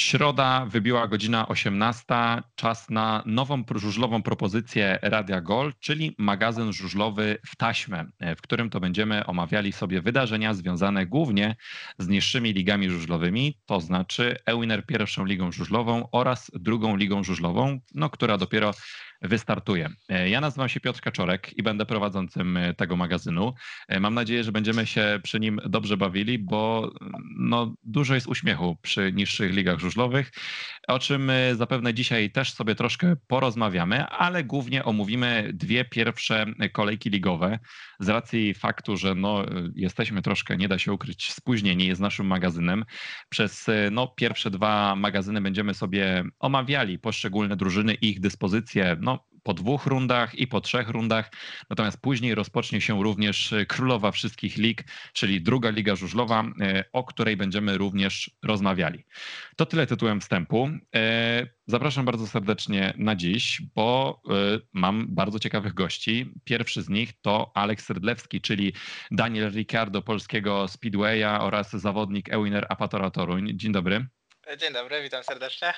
[0.00, 2.04] Środa wybiła godzina 18.
[2.54, 8.04] Czas na nową żużlową propozycję Radia Gol, czyli magazyn żużlowy w taśmę,
[8.36, 11.56] w którym to będziemy omawiali sobie wydarzenia związane głównie
[11.98, 18.10] z niższymi ligami żużlowymi, to znaczy Ewiner pierwszą ligą żużlową oraz drugą ligą żużlową, no,
[18.10, 18.74] która dopiero
[19.22, 19.90] wystartuje.
[20.08, 23.54] E, ja nazywam się Piotr Kaczorek i będę prowadzącym e, tego magazynu.
[23.88, 26.92] E, mam nadzieję, że będziemy się przy nim dobrze bawili, bo
[27.38, 30.32] no, dużo jest uśmiechu przy niższych ligach żużlowych,
[30.88, 37.58] o czym zapewne dzisiaj też sobie troszkę porozmawiamy, ale głównie omówimy dwie pierwsze kolejki ligowe
[38.00, 42.84] z racji faktu, że no, jesteśmy troszkę, nie da się ukryć, spóźnieni z naszym magazynem.
[43.28, 49.09] Przez no, pierwsze dwa magazyny będziemy sobie omawiali poszczególne drużyny i ich dyspozycje, no,
[49.42, 51.30] po dwóch rundach i po trzech rundach.
[51.70, 57.36] Natomiast później rozpocznie się również królowa wszystkich lig, czyli druga liga żużlowa, e, o której
[57.36, 59.04] będziemy również rozmawiali.
[59.56, 60.70] To tyle tytułem wstępu.
[60.94, 64.32] E, zapraszam bardzo serdecznie na dziś, bo e,
[64.72, 66.32] mam bardzo ciekawych gości.
[66.44, 68.72] Pierwszy z nich to Aleks Rydlewski, czyli
[69.10, 73.50] Daniel Ricardo polskiego Speedwaya oraz zawodnik Ewiner Apatora Toruń.
[73.54, 74.06] Dzień dobry.
[74.58, 75.72] Dzień dobry, witam serdecznie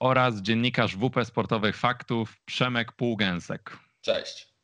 [0.00, 3.78] oraz dziennikarz WP Sportowych Faktów Przemek Półgęsek.
[4.00, 4.56] Cześć.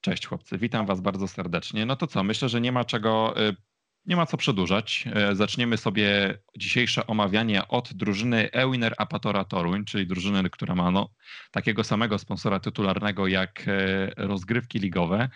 [0.00, 1.86] Cześć chłopcy, witam was bardzo serdecznie.
[1.86, 3.56] No to co, myślę, że nie ma czego, y,
[4.06, 5.04] nie ma co przedłużać.
[5.32, 11.08] Y, zaczniemy sobie dzisiejsze omawianie od drużyny Ewiner Apatora Toruń, czyli drużyny, która ma no,
[11.50, 15.28] takiego samego sponsora tytularnego jak y, rozgrywki ligowe.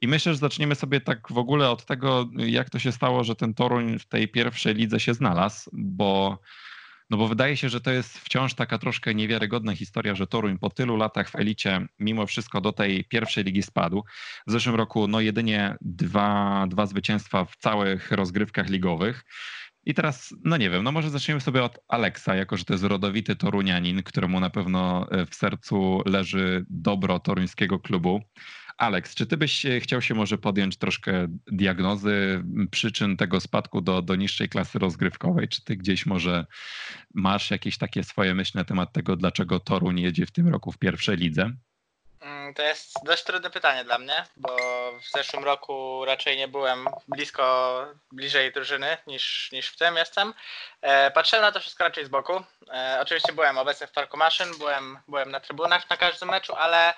[0.00, 3.36] I myślę, że zaczniemy sobie tak w ogóle od tego, jak to się stało, że
[3.36, 6.38] ten Toruń w tej pierwszej lidze się znalazł, bo
[7.12, 10.70] no bo wydaje się, że to jest wciąż taka troszkę niewiarygodna historia, że Toruń po
[10.70, 14.04] tylu latach w elicie mimo wszystko do tej pierwszej ligi spadł.
[14.46, 19.24] W zeszłym roku no jedynie dwa, dwa zwycięstwa w całych rozgrywkach ligowych.
[19.84, 22.84] I teraz, no nie wiem, no może zaczniemy sobie od Aleksa, jako że to jest
[22.84, 28.20] rodowity torunianin, któremu na pewno w sercu leży dobro toruńskiego klubu.
[28.82, 34.02] Aleks, czy ty byś e, chciał się może podjąć troszkę diagnozy przyczyn tego spadku do,
[34.02, 35.48] do niższej klasy rozgrywkowej?
[35.48, 36.46] Czy ty gdzieś może
[37.14, 40.78] masz jakieś takie swoje myśli na temat tego, dlaczego Toruń jedzie w tym roku w
[40.78, 41.50] pierwszej lidze?
[42.20, 44.56] Mm, to jest dość trudne pytanie dla mnie, bo
[45.00, 50.34] w zeszłym roku raczej nie byłem blisko, bliżej drużyny niż, niż w tym jestem.
[50.80, 52.42] E, patrzyłem na to wszystko raczej z boku.
[52.72, 56.94] E, oczywiście byłem obecny w Parku Maszyn, byłem, byłem na trybunach na każdym meczu, ale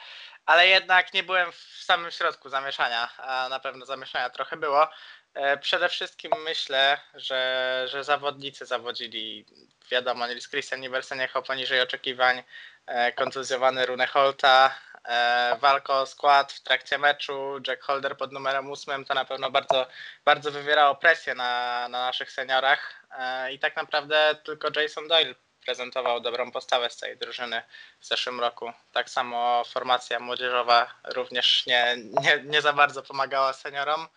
[0.46, 4.88] ale jednak nie byłem w samym środku zamieszania, a na pewno zamieszania trochę było.
[5.34, 9.46] E, przede wszystkim myślę, że, że zawodnicy zawodzili,
[9.90, 12.42] wiadomo, Nils Christian Nielsen jechał poniżej oczekiwań,
[12.86, 14.74] e, kontuzjowany Rune Holta,
[15.04, 19.50] e, walko o skład w trakcie meczu, Jack Holder pod numerem 8, to na pewno
[19.50, 19.86] bardzo,
[20.24, 23.04] bardzo wywierało presję na, na naszych seniorach
[23.52, 27.62] i tak naprawdę tylko Jason Doyle prezentował dobrą postawę z tej drużyny
[28.00, 28.72] w zeszłym roku.
[28.92, 34.08] Tak samo formacja młodzieżowa również nie, nie, nie za bardzo pomagała seniorom.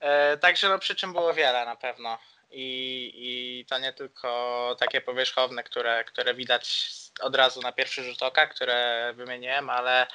[0.00, 2.18] E, także no, przyczyn było wiele na pewno.
[2.50, 8.22] I, I to nie tylko takie powierzchowne, które, które widać od razu na pierwszy rzut
[8.22, 10.06] oka, które wymieniłem, ale,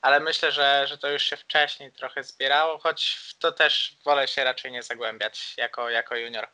[0.00, 4.28] ale myślę, że, że to już się wcześniej trochę zbierało, choć w to też wolę
[4.28, 6.48] się raczej nie zagłębiać jako, jako junior.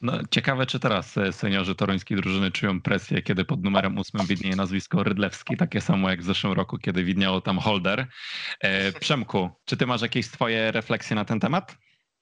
[0.00, 4.56] No, ciekawe, czy teraz e, seniorzy toruńskiej drużyny czują presję, kiedy pod numerem ósmym widnieje
[4.56, 8.06] nazwisko Rydlewski, takie samo jak w zeszłym roku, kiedy widniało tam Holder.
[8.60, 11.76] E, Przemku, czy ty masz jakieś swoje refleksje na ten temat?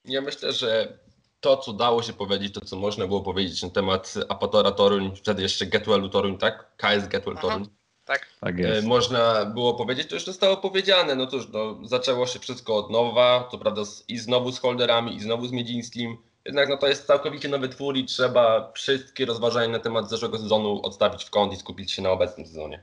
[0.04, 0.98] Ja myślę, że
[1.40, 5.42] to, co dało się powiedzieć, to, co można było powiedzieć na temat Apatora Toruń, wtedy
[5.42, 6.76] jeszcze Getwellu Toruń, tak?
[6.76, 7.66] KS Getwell Toruń.
[8.04, 8.26] Tak.
[8.40, 8.86] tak jest.
[8.86, 11.14] Można było powiedzieć, to już zostało powiedziane.
[11.14, 15.20] No cóż, no, zaczęło się wszystko od nowa, to prawda, i znowu z Holderami, i
[15.20, 16.16] znowu z Miedzińskim
[16.46, 20.80] jednak no to jest całkowicie nowy twór i trzeba wszystkie rozważania na temat zeszłego sezonu
[20.82, 22.82] odstawić w kąt i skupić się na obecnym sezonie.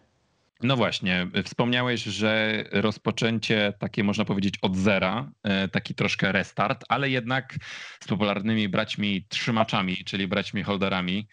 [0.63, 7.09] No właśnie, wspomniałeś, że rozpoczęcie takie można powiedzieć od zera, e, taki troszkę restart, ale
[7.09, 7.56] jednak
[8.03, 11.28] z popularnymi braćmi trzymaczami, czyli braćmi holderami.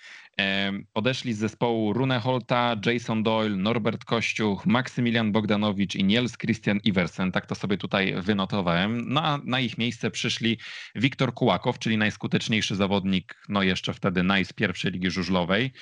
[0.94, 7.32] Odeszli z zespołu Rune Holta, Jason Doyle, Norbert Kościuch, Maksymilian Bogdanowicz i Niels Christian Iversen.
[7.32, 9.12] Tak to sobie tutaj wynotowałem.
[9.12, 10.58] No, na ich miejsce przyszli
[10.94, 15.72] Wiktor Kułakow, czyli najskuteczniejszy zawodnik, no jeszcze wtedy naj z pierwszej ligi żużlowej.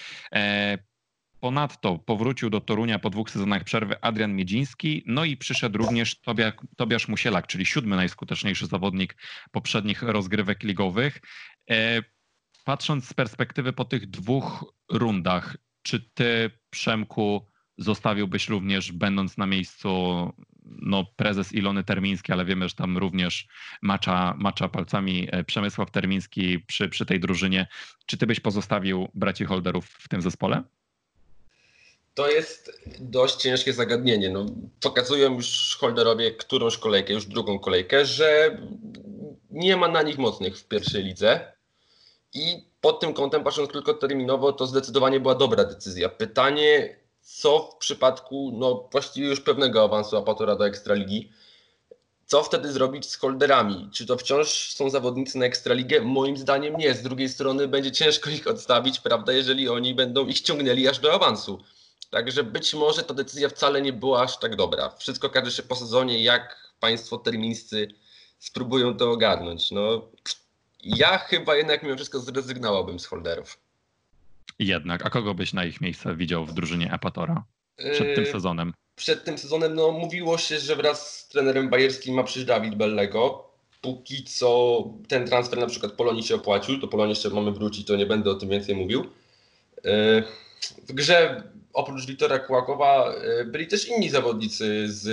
[1.40, 6.20] Ponadto powrócił do Torunia po dwóch sezonach przerwy Adrian Miedziński, no i przyszedł również
[6.76, 9.16] Tobiasz Musielak, czyli siódmy najskuteczniejszy zawodnik
[9.50, 11.20] poprzednich rozgrywek ligowych.
[11.70, 12.02] E,
[12.64, 17.46] patrząc z perspektywy po tych dwóch rundach, czy ty, Przemku,
[17.78, 19.88] zostawiłbyś również, będąc na miejscu
[20.64, 23.48] no, prezes Ilony Termiński, ale wiemy, że tam również
[23.82, 27.66] macza, macza palcami e, Przemysław Termiński przy, przy tej drużynie.
[28.06, 30.62] Czy ty byś pozostawił braci Holderów w tym zespole?
[32.18, 34.30] To jest dość ciężkie zagadnienie.
[34.30, 34.46] No,
[34.80, 38.58] pokazują już Holderowie którąś kolejkę, już drugą kolejkę, że
[39.50, 41.52] nie ma na nich mocnych w pierwszej lidze.
[42.34, 46.08] I pod tym kątem, patrząc tylko terminowo, to zdecydowanie była dobra decyzja.
[46.08, 51.32] Pytanie, co w przypadku no, właściwie już pewnego awansu Apatora do Ekstraligi,
[52.26, 53.90] co wtedy zrobić z holderami?
[53.92, 56.00] Czy to wciąż są zawodnicy na Ekstraligę?
[56.00, 56.94] Moim zdaniem nie.
[56.94, 61.12] Z drugiej strony będzie ciężko ich odstawić, prawda, jeżeli oni będą ich ciągnęli aż do
[61.12, 61.58] awansu.
[62.10, 64.90] Także być może ta decyzja wcale nie była aż tak dobra.
[64.98, 67.88] Wszystko każe się po sezonie, jak państwo termińscy
[68.38, 69.70] spróbują to ogarnąć.
[69.70, 70.08] No,
[70.82, 73.58] ja chyba jednak mimo wszystko zrezygnowałbym z holderów.
[74.58, 77.44] Jednak, a kogo byś na ich miejsce widział w drużynie Epatora
[77.76, 78.74] przed tym yy, sezonem?
[78.96, 83.48] Przed tym sezonem no, mówiło się, że wraz z trenerem bajerskim ma przyjść Dawid Bellego.
[83.80, 87.96] Póki co ten transfer na przykład Polonii się opłacił, to Polonii jeszcze mamy wrócić, to
[87.96, 89.06] nie będę o tym więcej mówił.
[89.84, 90.24] Yy,
[90.88, 91.42] w grze
[91.72, 95.08] oprócz Wiktora Kłakowa yy, byli też inni zawodnicy z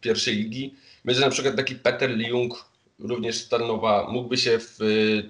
[0.00, 0.74] pierwszej ligi.
[1.04, 2.64] Myślę, że na przykład taki Peter Liung,
[2.98, 4.78] również z Tarnowa, mógłby się w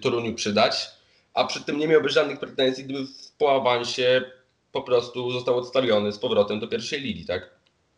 [0.00, 0.88] Toruniu przydać,
[1.34, 3.06] a przy tym nie miałby żadnych pretensji, gdyby
[3.38, 4.24] po awansie
[4.72, 7.50] po prostu został odstawiony z powrotem do pierwszej ligi, tak?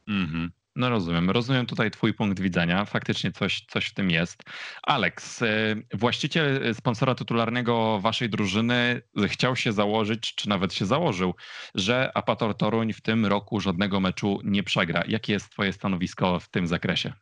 [0.08, 0.50] Mhm.
[0.76, 1.30] No rozumiem.
[1.30, 2.84] Rozumiem tutaj Twój punkt widzenia.
[2.84, 4.42] Faktycznie coś, coś w tym jest.
[4.82, 11.34] Alex, y, właściciel sponsora tytularnego Waszej drużyny chciał się założyć, czy nawet się założył,
[11.74, 15.04] że Apator Toruń w tym roku żadnego meczu nie przegra.
[15.08, 17.12] Jakie jest Twoje stanowisko w tym zakresie?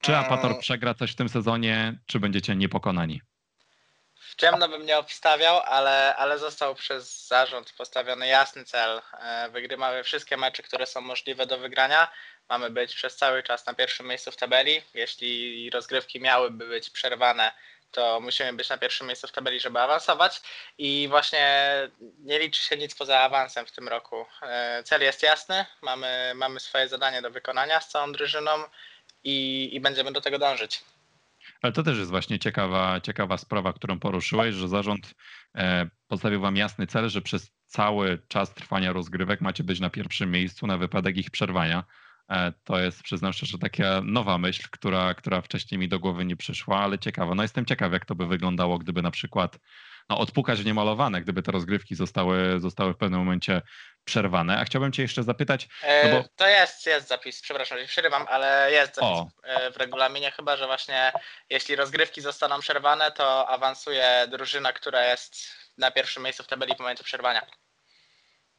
[0.00, 3.20] Czy Apator przegra coś w tym sezonie, czy będziecie niepokonani?
[4.36, 9.02] Ciemno bym nie obstawiał, ale, ale został przez zarząd postawiony jasny cel.
[9.12, 12.08] E, wygrywamy wszystkie mecze, które są możliwe do wygrania.
[12.48, 14.82] Mamy być przez cały czas na pierwszym miejscu w tabeli.
[14.94, 17.52] Jeśli rozgrywki miałyby być przerwane,
[17.90, 20.40] to musimy być na pierwszym miejscu w tabeli, żeby awansować.
[20.78, 21.68] I właśnie
[22.18, 24.26] nie liczy się nic poza awansem w tym roku.
[24.42, 28.50] E, cel jest jasny, mamy, mamy swoje zadanie do wykonania z całą drużyną
[29.24, 30.80] i, i będziemy do tego dążyć.
[31.64, 35.14] Ale to też jest właśnie ciekawa, ciekawa sprawa, którą poruszyłeś, że zarząd
[35.56, 40.30] e, postawił wam jasny cel, że przez cały czas trwania rozgrywek macie być na pierwszym
[40.30, 41.84] miejscu na wypadek ich przerwania.
[42.30, 46.36] E, to jest, przyznam szczerze, taka nowa myśl, która, która wcześniej mi do głowy nie
[46.36, 47.34] przyszła, ale ciekawa.
[47.34, 49.58] No jestem ciekaw, jak to by wyglądało, gdyby na przykład
[50.10, 53.62] no, odpukać niemalowane, gdyby te rozgrywki zostały, zostały w pewnym momencie
[54.04, 54.58] przerwane.
[54.58, 55.68] A chciałbym Cię jeszcze zapytać.
[56.04, 56.28] No bo...
[56.36, 59.28] To jest, jest zapis, przepraszam, że przerywam, ale jest zapis o.
[59.42, 61.12] E, w regulaminie, chyba że właśnie
[61.50, 65.36] jeśli rozgrywki zostaną przerwane, to awansuje drużyna, która jest
[65.78, 67.46] na pierwszym miejscu w tabeli w momencie przerwania.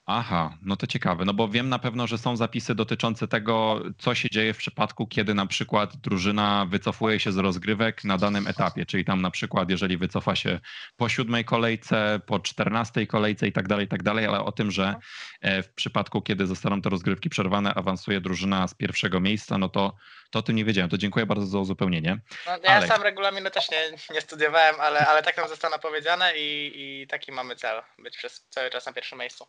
[0.08, 4.16] Aha, no to ciekawe, no bo wiem na pewno, że są zapisy dotyczące tego, co
[4.16, 8.86] się dzieje w przypadku, kiedy na przykład drużyna wycofuje się z rozgrywek na danym etapie,
[8.86, 10.60] czyli tam na przykład, jeżeli wycofa się
[10.98, 14.72] po siódmej kolejce, po czternastej kolejce i tak dalej, i tak dalej, ale o tym,
[14.72, 14.96] że
[15.42, 19.96] e, w przypadku, kiedy zostaną te rozgrywki przerwane, awansuje drużyna z pierwszego miejsca, no to,
[20.32, 20.90] to o tym nie wiedziałem.
[20.90, 22.20] To dziękuję bardzo za uzupełnienie.
[22.46, 22.88] No, ja ale...
[22.88, 27.32] sam regulaminu też nie, nie studiowałem, ale, ale tak nam zostało napowiedziane i, i taki
[27.32, 29.48] mamy cel, być przez cały czas na pierwszym miejscu.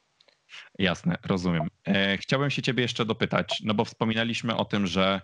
[0.78, 1.68] Jasne, rozumiem.
[1.88, 5.20] E, chciałbym się ciebie jeszcze dopytać, no bo wspominaliśmy o tym, że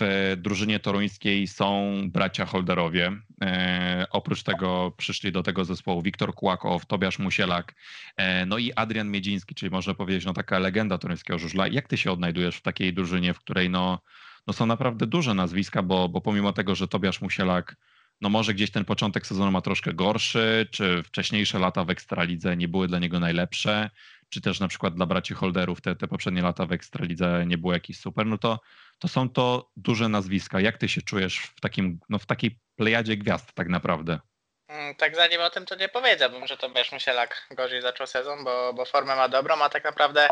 [0.00, 3.12] w drużynie toruńskiej są bracia Holderowie.
[3.42, 7.74] E, oprócz tego przyszli do tego zespołu Wiktor Kłakow, Tobiasz Musielak,
[8.16, 11.68] e, no i Adrian Miedziński, czyli można powiedzieć, no taka legenda toruńskiego żużla.
[11.68, 13.98] Jak ty się odnajdujesz w takiej drużynie, w której no,
[14.46, 17.76] no są naprawdę duże nazwiska, bo, bo pomimo tego, że Tobiasz Musielak
[18.20, 22.68] no może gdzieś ten początek sezonu ma troszkę gorszy, czy wcześniejsze lata w Ekstralidze nie
[22.68, 23.90] były dla niego najlepsze,
[24.28, 27.72] czy też na przykład dla braci Holderów te, te poprzednie lata w Ekstralidze nie było
[27.72, 28.60] jakieś super, no to,
[28.98, 30.60] to są to duże nazwiska.
[30.60, 34.20] Jak ty się czujesz w, takim, no w takiej plejadzie gwiazd tak naprawdę?
[34.68, 38.44] Mm, tak zanim o tym to nie powiedziałbym, że to Tobiasz Musielak gorzej zaczął sezon,
[38.44, 40.28] bo, bo formę ma dobrą, a tak naprawdę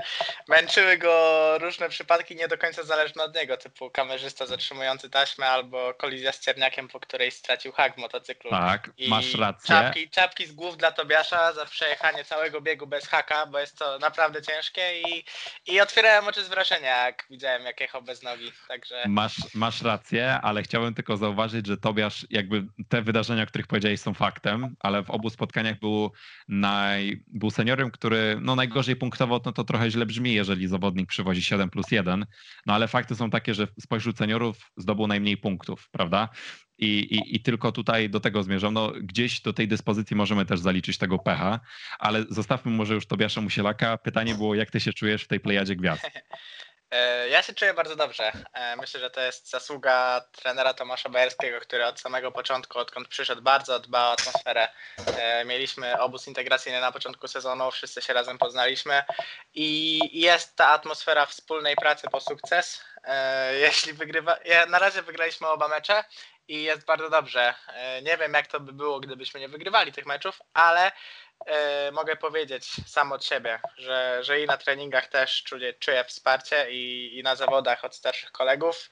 [0.49, 5.95] męczyły go różne przypadki nie do końca zależne od niego, typu kamerzysta zatrzymujący taśmę albo
[5.95, 8.51] kolizja z Cierniakiem, po której stracił hak w motocyklu.
[8.51, 9.69] Tak, I masz rację.
[9.69, 13.99] Czapki, czapki z głów dla Tobiasza za przejechanie całego biegu bez haka, bo jest to
[13.99, 15.25] naprawdę ciężkie i,
[15.67, 19.05] i otwierałem oczy z wrażenia, jak widziałem jak jechał bez nogi, także...
[19.07, 24.01] Masz, masz rację, ale chciałbym tylko zauważyć, że Tobiasz jakby te wydarzenia, o których powiedziałeś
[24.01, 26.13] są fakty, faktem, ale w obu spotkaniach był,
[26.49, 31.43] naj, był seniorem, który no najgorzej punktował, no to trochę źle brzmi, jeżeli zawodnik przywozi
[31.43, 32.27] 7 plus 1,
[32.67, 36.29] no ale fakty są takie, że spośród seniorów zdobył najmniej punktów, prawda?
[36.79, 38.75] I, i, I, tylko tutaj do tego zmierzam.
[38.75, 41.61] No, gdzieś do tej dyspozycji możemy też zaliczyć tego pecha,
[41.99, 43.99] ale zostawmy może już Tobiasza Musielaka.
[43.99, 46.11] Pytanie było, jak ty się czujesz w tej plejadzie gwiazd?
[46.97, 48.33] E, ja się czuję bardzo dobrze.
[48.53, 53.43] E, myślę, że to jest zasługa trenera Tomasza Bajerskiego, który od samego początku, odkąd przyszedł,
[53.43, 54.69] bardzo dba o atmosferę.
[55.19, 59.03] E, mieliśmy obóz integracyjny na początku sezonu, wszyscy się razem poznaliśmy
[59.55, 62.85] i jest ta atmosfera wspólnej pracy po sukces.
[63.61, 64.37] Jeśli wygrywa,
[64.69, 66.05] na razie wygraliśmy oba mecze
[66.49, 67.55] i jest bardzo dobrze.
[68.03, 70.93] Nie wiem, jak to by było, gdybyśmy nie wygrywali tych meczów, ale
[71.93, 77.11] mogę powiedzieć sam od siebie, że, że i na treningach też czuję, czuję wsparcie i,
[77.19, 78.89] i na zawodach od starszych kolegów.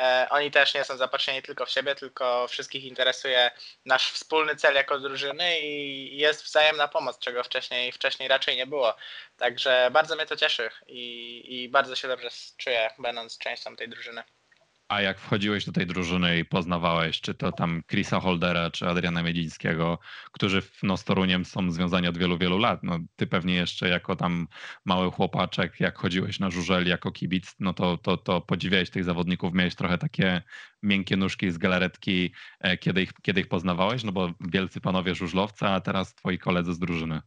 [0.00, 3.50] E, oni też nie są zapatrzeni tylko w siebie, tylko wszystkich interesuje
[3.84, 8.96] nasz wspólny cel jako drużyny i jest wzajemna pomoc, czego wcześniej, wcześniej raczej nie było.
[9.36, 14.22] Także bardzo mnie to cieszy i, i bardzo się dobrze czuję, będąc częścią tej drużyny.
[14.92, 19.22] A jak wchodziłeś do tej drużyny i poznawałeś, czy to tam Chrisa Holdera, czy Adriana
[19.22, 19.98] Miedzińskiego,
[20.32, 22.82] którzy no, z Toruniem są związani od wielu, wielu lat.
[22.82, 24.48] No, ty pewnie jeszcze jako tam
[24.84, 29.54] mały chłopaczek, jak chodziłeś na żużel jako kibic, no to, to, to podziwiałeś tych zawodników,
[29.54, 30.42] miałeś trochę takie
[30.82, 35.66] miękkie nóżki z galaretki, e, kiedy ich, kiedy ich poznawałeś, no bo wielcy panowie żużlowcy,
[35.66, 37.20] a teraz twoi koledzy z drużyny.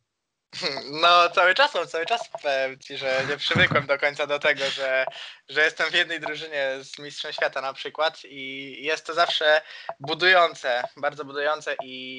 [0.92, 4.70] No cały czas mam, cały czas powiem Ci, że nie przywykłem do końca do tego,
[4.70, 5.06] że,
[5.50, 9.62] że jestem w jednej drużynie z Mistrzem Świata na przykład i jest to zawsze
[10.00, 12.18] budujące, bardzo budujące i,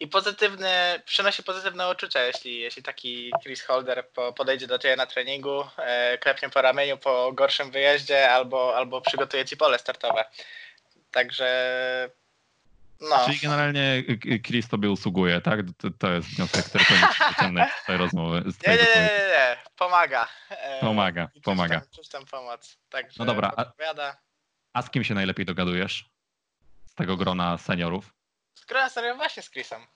[0.00, 5.06] i pozytywny, przynosi pozytywne uczucia, jeśli, jeśli taki Chris Holder po, podejdzie do Ciebie na
[5.06, 10.24] treningu, e, klepnie po ramieniu po gorszym wyjeździe albo, albo przygotuje Ci pole startowe.
[11.10, 12.10] Także
[13.10, 13.26] no.
[13.26, 14.02] Czyli generalnie
[14.46, 15.60] Chris tobie usługuje, tak?
[15.78, 18.42] To, to jest wniosek, który powinien z tej rozmowy.
[18.46, 20.28] Z nie, nie, nie, nie, nie, pomaga.
[20.50, 21.82] E, pomaga, I pomaga.
[21.96, 22.78] Czuć tam, pomoc.
[22.88, 23.64] Także no dobra, a,
[24.72, 26.10] a, z kim się najlepiej dogadujesz?
[26.86, 28.14] Z tego grona seniorów?
[28.54, 29.86] Z grona seniorów właśnie z Chrisem.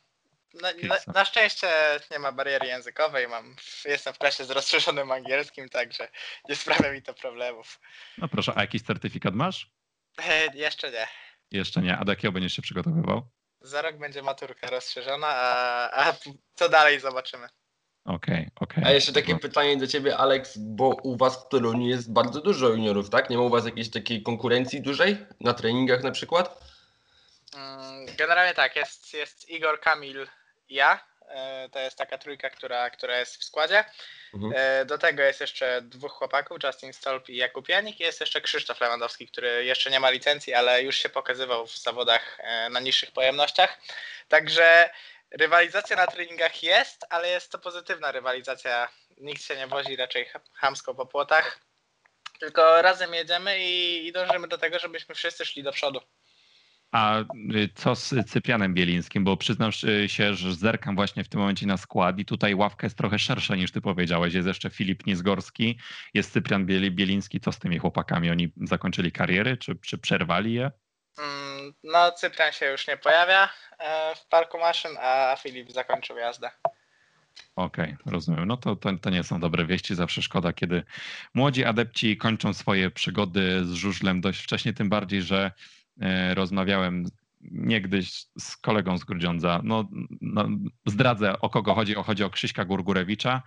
[0.55, 1.69] Na, na, na, szczęście
[2.11, 6.09] nie ma bariery językowej, mam, jestem w klasie z rozszerzonym angielskim, także
[6.49, 7.81] nie sprawia mi to problemów.
[8.19, 9.71] No proszę, a jakiś certyfikat masz?
[10.19, 11.09] E, jeszcze nie.
[11.51, 11.99] Jeszcze nie.
[11.99, 13.23] A do jakiego będziesz się przygotowywał?
[13.61, 16.15] Za rok będzie maturka rozszerzona, a, a
[16.55, 17.49] co dalej zobaczymy.
[18.05, 18.79] Okej, okay, okej.
[18.79, 18.85] Okay.
[18.85, 22.69] A jeszcze takie pytanie do ciebie, Alex, bo u was w Toruniu jest bardzo dużo
[22.69, 23.31] juniorów, tak?
[23.31, 26.61] Nie ma u was jakiejś takiej konkurencji dużej na treningach na przykład?
[27.57, 30.27] Mm, generalnie tak, jest, jest Igor, Kamil,
[30.69, 31.01] ja.
[31.29, 33.85] E, to jest taka trójka, która, która jest w składzie.
[34.35, 34.53] Mhm.
[34.57, 38.01] E, do tego jest jeszcze dwóch chłopaków, Justin Stolp i Jakub Janik.
[38.01, 42.39] Jest jeszcze Krzysztof Lewandowski, który jeszcze nie ma licencji, ale już się pokazywał w zawodach
[42.41, 43.79] e, na niższych pojemnościach.
[44.29, 44.91] Także
[45.31, 48.89] rywalizacja na treningach jest, ale jest to pozytywna rywalizacja.
[49.17, 51.61] Nikt się nie wozi raczej hamsko po płotach.
[52.41, 56.01] Tylko razem jedziemy i, i dążymy do tego, żebyśmy wszyscy szli do przodu.
[56.93, 57.25] A y,
[57.75, 59.25] co z Cyprianem Bielińskim?
[59.25, 59.71] Bo przyznam
[60.07, 63.57] się, że zerkam właśnie w tym momencie na skład i tutaj ławka jest trochę szersza
[63.57, 64.35] niż ty powiedziałeś.
[64.35, 65.79] Jest jeszcze Filip Niezgorski,
[66.15, 67.41] jest Cyprian Bieliński.
[67.41, 68.31] Co z tymi chłopakami?
[68.31, 70.71] Oni zakończyli kariery, czy, czy przerwali je?
[71.19, 76.51] Mm, no, Cyprian się już nie pojawia e, w parku maszyn, a Filip zakończył jazdę.
[77.57, 78.47] Okej, okay, rozumiem.
[78.47, 79.95] No to, to, to, nie są dobre wieści.
[79.95, 80.83] Zawsze szkoda, kiedy
[81.35, 85.53] młodzi adepci kończą swoje przygody z żużlem dość wcześnie, tym bardziej, że
[86.35, 87.05] rozmawiałem
[87.51, 89.61] niegdyś z kolegą z Grudziądza.
[89.65, 89.89] No,
[90.21, 90.49] no,
[90.87, 91.97] zdradzę o kogo chodzi.
[91.97, 93.43] O, chodzi o Krzyśka Gurgurewicza,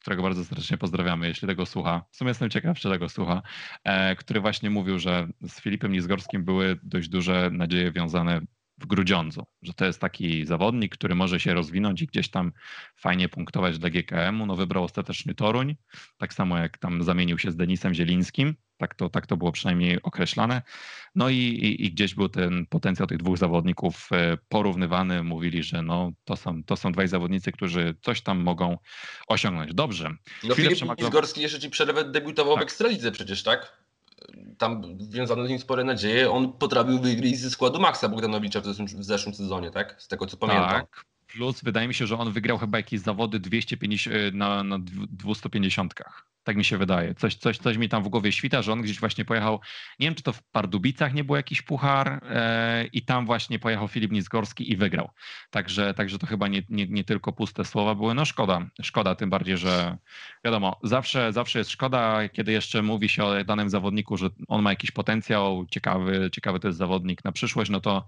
[0.00, 2.04] którego bardzo serdecznie pozdrawiamy, jeśli tego słucha.
[2.10, 3.42] W sumie jestem ciekaw, czy tego słucha,
[3.84, 8.40] e, który właśnie mówił, że z Filipem Nizgorskim były dość duże nadzieje wiązane
[8.82, 12.52] w Grudziądzu, że to jest taki zawodnik, który może się rozwinąć i gdzieś tam
[12.96, 14.46] fajnie punktować dla GKM-u.
[14.46, 15.76] No wybrał ostatecznie Toruń,
[16.18, 20.02] tak samo jak tam zamienił się z Denisem Zielińskim, tak to, tak to było przynajmniej
[20.02, 20.62] określane.
[21.14, 25.22] No i, i, i, gdzieś był ten potencjał tych dwóch zawodników e, porównywany.
[25.22, 28.78] Mówili, że no, to, są, to są dwaj zawodnicy, którzy coś tam mogą
[29.28, 29.74] osiągnąć.
[29.74, 30.10] Dobrze.
[30.44, 31.06] No Filip przemagł...
[31.06, 32.62] Zgorski jeszcze ci przerwę debiutował tak.
[32.62, 33.81] w Ekstralidze przecież, tak?
[34.58, 36.30] Tam wiązano z nim spore nadzieje.
[36.30, 40.02] On potrafił wygrać ze składu Maxa Bogdanowicza w zeszłym, w zeszłym sezonie, tak?
[40.02, 40.70] Z tego co pamiętam.
[40.70, 41.11] Tak.
[41.32, 44.78] Plus wydaje mi się, że on wygrał chyba jakieś zawody 250, e, na, na
[45.10, 45.94] 250.
[46.44, 47.14] Tak mi się wydaje.
[47.14, 49.60] Coś, coś, coś mi tam w głowie świta, że on gdzieś właśnie pojechał,
[49.98, 53.88] nie wiem czy to w Pardubicach nie był jakiś puchar e, i tam właśnie pojechał
[53.88, 55.10] Filip Nizgorski i wygrał.
[55.50, 58.14] Także, także to chyba nie, nie, nie tylko puste słowa były.
[58.14, 59.98] No szkoda, szkoda tym bardziej, że
[60.44, 64.70] wiadomo, zawsze, zawsze jest szkoda, kiedy jeszcze mówi się o danym zawodniku, że on ma
[64.70, 68.06] jakiś potencjał, ciekawy, ciekawy to jest zawodnik na przyszłość, no to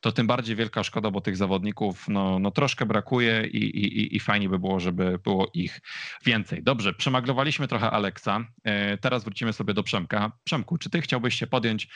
[0.00, 4.20] to tym bardziej wielka szkoda, bo tych zawodników no, no troszkę brakuje i, i, i
[4.20, 5.80] fajnie by było, żeby było ich
[6.24, 6.62] więcej.
[6.62, 8.46] Dobrze, przemaglowaliśmy trochę Aleksa.
[8.64, 10.32] E, teraz wrócimy sobie do Przemka.
[10.44, 11.88] Przemku, czy ty chciałbyś się podjąć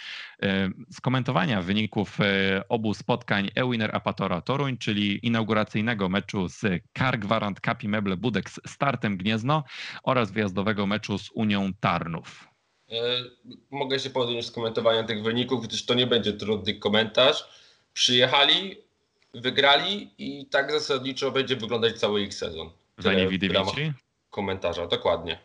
[0.42, 6.60] e, skomentowania wyników e, obu spotkań Ewiner Apatora Toruń, czyli inauguracyjnego meczu z
[6.98, 9.64] Car Gwarant Capi Meble Budek z startem Gniezno
[10.02, 12.48] oraz wyjazdowego meczu z Unią Tarnów?
[13.70, 17.67] Mogę się podjąć z komentowania tych wyników, gdyż to nie będzie trudny komentarz.
[17.98, 18.76] Przyjechali,
[19.34, 22.70] wygrali i tak zasadniczo będzie wyglądać cały ich sezon.
[22.98, 23.92] Za niewidywici?
[24.30, 25.38] Komentarza, dokładnie.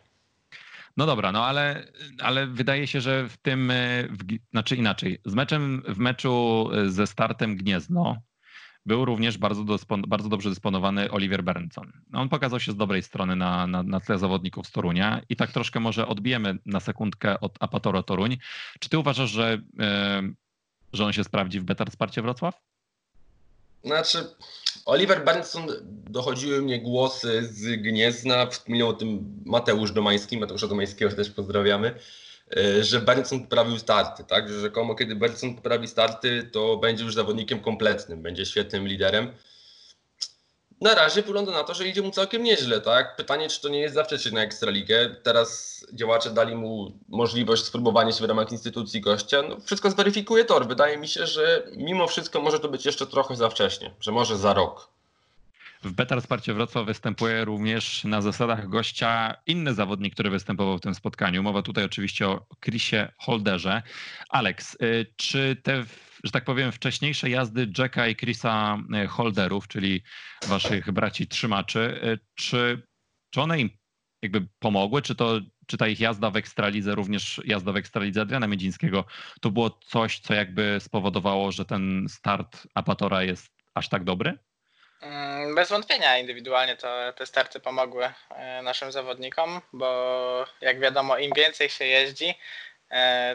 [0.96, 1.88] No dobra, no ale,
[2.20, 3.72] ale wydaje się, że w tym,
[4.10, 8.16] w, znaczy inaczej, z meczem w meczu ze startem Gniezno
[8.86, 9.64] był również bardzo,
[10.08, 11.92] bardzo dobrze dysponowany Oliver Bernson.
[12.10, 15.36] No, on pokazał się z dobrej strony na, na, na tle zawodników z Torunia i
[15.36, 18.38] tak troszkę może odbijemy na sekundkę od Apatoro Toruń.
[18.80, 20.34] Czy ty uważasz, że, yy,
[20.94, 22.60] że on się sprawdzi w Betar Sparcie Wrocław?
[23.84, 24.18] Znaczy,
[24.86, 25.66] Oliver Bernson,
[26.10, 31.94] dochodziły mnie głosy z Gniezna, wspominał o tym Mateusz Domański, Mateusza Domańskiego też pozdrawiamy,
[32.56, 34.48] e, że Bernson poprawił starty, tak?
[34.48, 39.32] Że rzekomo kiedy Bernson poprawi starty, to będzie już zawodnikiem kompletnym, będzie świetnym liderem
[40.84, 43.16] na razie wygląda na to, że idzie mu całkiem nieźle, tak?
[43.16, 45.16] Pytanie, czy to nie jest zawsze na Ekstraligę.
[45.22, 49.42] Teraz działacze dali mu możliwość spróbowania się w ramach instytucji gościa.
[49.48, 50.68] No, wszystko zweryfikuje tor.
[50.68, 54.36] Wydaje mi się, że mimo wszystko może to być jeszcze trochę za wcześnie, że może
[54.36, 54.88] za rok.
[55.82, 60.94] W Betar Sparcie Wrocław występuje również na zasadach gościa inny zawodnik, który występował w tym
[60.94, 61.42] spotkaniu.
[61.42, 63.82] Mowa tutaj oczywiście o Chrisie Holderze.
[64.28, 65.84] Alex, y, czy te
[66.24, 70.02] że tak powiem, wcześniejsze jazdy Jacka i Chrisa e, Holderów, czyli
[70.46, 72.82] waszych braci trzymaczy, e, czy,
[73.30, 73.70] czy one im
[74.22, 78.46] jakby pomogły, czy to czy ta ich jazda w Ekstralidze, również jazda w Ekstralidze Adriana
[78.46, 79.04] Miedzińskiego,
[79.40, 84.38] to było coś, co jakby spowodowało, że ten start Apatora jest aż tak dobry?
[85.00, 91.32] Mm, bez wątpienia indywidualnie to, te starty pomogły e, naszym zawodnikom, bo jak wiadomo, im
[91.36, 92.34] więcej się jeździ,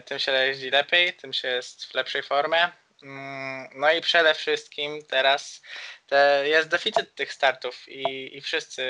[0.05, 2.71] tym się jeździ lepiej, tym się jest w lepszej formie.
[3.03, 5.61] Mm, no i przede wszystkim teraz
[6.43, 8.83] jest deficyt tych startów i, i wszyscy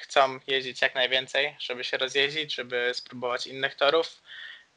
[0.00, 4.22] chcą jeździć jak najwięcej, żeby się rozjeździć, żeby spróbować innych torów,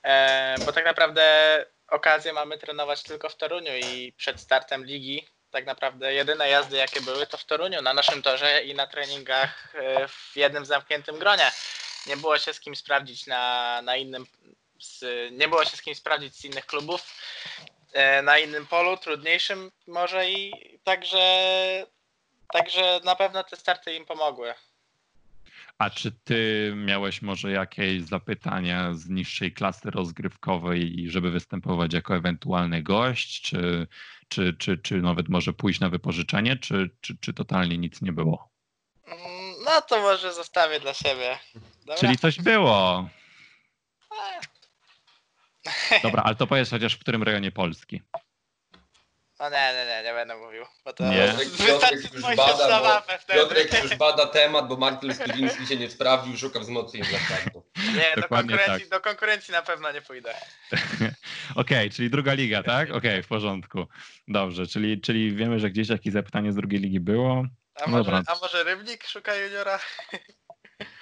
[0.03, 5.65] e, bo tak naprawdę okazję mamy trenować tylko w Toruniu i przed startem ligi tak
[5.65, 10.07] naprawdę jedyne jazdy jakie były to w Toruniu, na naszym torze i na treningach e,
[10.07, 11.51] w jednym zamkniętym gronie.
[12.07, 14.25] Nie było się z kim sprawdzić na, na innym,
[14.79, 17.21] z, nie było się z kim sprawdzić z innych klubów
[17.93, 20.51] e, na innym polu, trudniejszym może i
[20.83, 21.25] także,
[22.53, 24.53] także na pewno te starty im pomogły.
[25.77, 32.83] A czy ty miałeś może jakieś zapytania z niższej klasy rozgrywkowej, żeby występować jako ewentualny
[32.83, 33.87] gość, czy,
[34.27, 38.49] czy, czy, czy nawet może pójść na wypożyczenie, czy, czy, czy totalnie nic nie było?
[39.07, 41.39] Mm, no to może zostawię dla siebie.
[41.79, 41.95] Dobra?
[41.95, 43.09] Czyli coś było.
[46.03, 48.01] Dobra, ale to powiedz chociaż w którym rejonie Polski.
[49.39, 50.63] No nie, nie, nie, nie będę mówił.
[50.85, 51.27] Bo to Nie.
[51.27, 53.39] wystarczy Piotrek już, spojrzeć bada, na bo, wtedy.
[53.39, 57.63] Piotrek już bada temat, bo Martin Studziński się nie sprawdził, szuka wzmocnień dla startu.
[57.95, 58.99] Nie, do Dokładnie konkurencji, tak.
[58.99, 60.33] do konkurencji na pewno nie pójdę.
[61.55, 62.91] Okej, czyli druga liga, tak?
[62.91, 63.87] Okej, w porządku.
[64.27, 67.45] Dobrze, czyli, czyli wiemy, że gdzieś jakieś zapytanie z drugiej ligi było.
[67.75, 68.21] A No może, dobra.
[68.27, 69.79] a może Rybnik szuka juniora?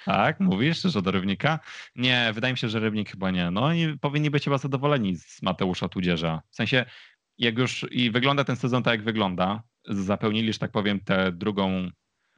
[0.04, 1.58] Tak, mówisz, że do Rybnika?
[1.96, 3.50] Nie, wydaje mi się, że Rybnik chyba nie.
[3.50, 6.42] No i powinni być chyba zadowoleni z Mateusza Tudzierza.
[6.50, 6.84] W sensie,
[7.38, 11.90] jak już i wygląda ten sezon tak, jak wygląda, zapełnili, że tak powiem, tę drugą,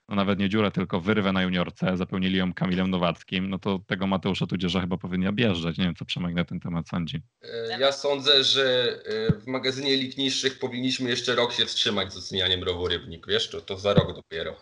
[0.08, 4.06] no nawet nie dziurę, tylko wyrwę na juniorce, zapełnili ją Kamilem Nowackim, no to tego
[4.06, 5.78] Mateusza Tudzierza chyba powinni objeżdżać.
[5.78, 7.22] Nie wiem, co Przemek na ten temat sądzi.
[7.42, 8.98] E, Ja sądzę, że
[9.28, 13.26] e, w magazynie lig niższych powinniśmy jeszcze rok się wstrzymać z ocenianiem rowu Rybnik.
[13.26, 14.56] Wiesz, to, to za rok dopiero.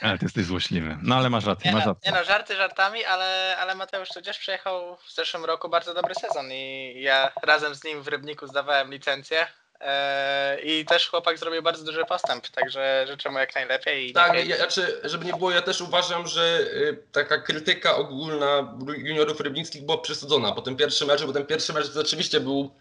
[0.00, 0.98] Ale ty jesteś złośliwy.
[1.02, 2.12] No ale masz rację, Nie masz no, rację.
[2.12, 6.52] nie no, żarty żartami, ale, ale Mateusz Tudzież przejechał w zeszłym roku bardzo dobry sezon
[6.52, 9.46] i ja razem z nim w Rybniku zdawałem licencję
[9.80, 14.10] e, i też chłopak zrobił bardzo duży postęp, także życzę mu jak najlepiej.
[14.10, 18.74] I Tak, ja, znaczy, żeby nie było, ja też uważam, że y, taka krytyka ogólna
[18.96, 22.74] juniorów rybnickich była przesadzona po tym pierwszym meczu, bo ten pierwszy mecz rzeczywiście był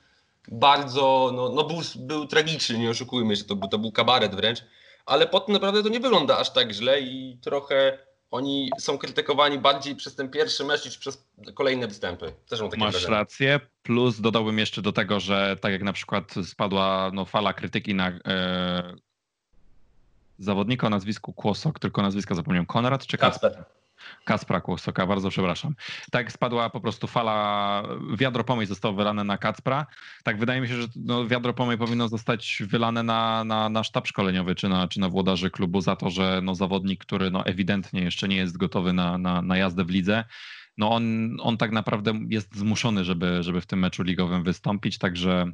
[0.48, 4.60] bardzo, no, no był, był tragiczny, nie oszukujmy się, to, był- to był kabaret wręcz,
[5.10, 7.98] ale potem naprawdę to nie wygląda aż tak źle i trochę
[8.32, 12.34] oni są krytykowani bardziej przez ten pierwszy mecz niż przez kolejne występy.
[12.50, 13.16] Też mam takie Masz wrażenie.
[13.16, 17.96] rację, plus dodałbym jeszcze do tego, że tak jak na przykład spadła no, fala krytyki
[17.96, 18.94] na e,
[20.40, 23.52] zawodnika o nazwisku Kłosok, tylko nazwiska zapomniałem, Konrad czy Kacper?
[23.52, 23.79] Kacper.
[24.26, 25.76] Kacpra Kłosoka, bardzo przepraszam.
[26.12, 27.84] Tak spadła po prostu fala,
[28.18, 29.86] wiadro pomyj zostało wylane na Kacpra.
[30.24, 34.08] Tak wydaje mi się, że no, wiadro pomyj powinno zostać wylane na, na, na sztab
[34.08, 38.02] szkoleniowy czy na, czy na włodarzy klubu za to, że no, zawodnik, który no, ewidentnie
[38.02, 40.24] jeszcze nie jest gotowy na, na, na jazdę w lidze,
[40.80, 45.46] no on, on tak naprawdę jest zmuszony, żeby, żeby w tym meczu ligowym wystąpić, także...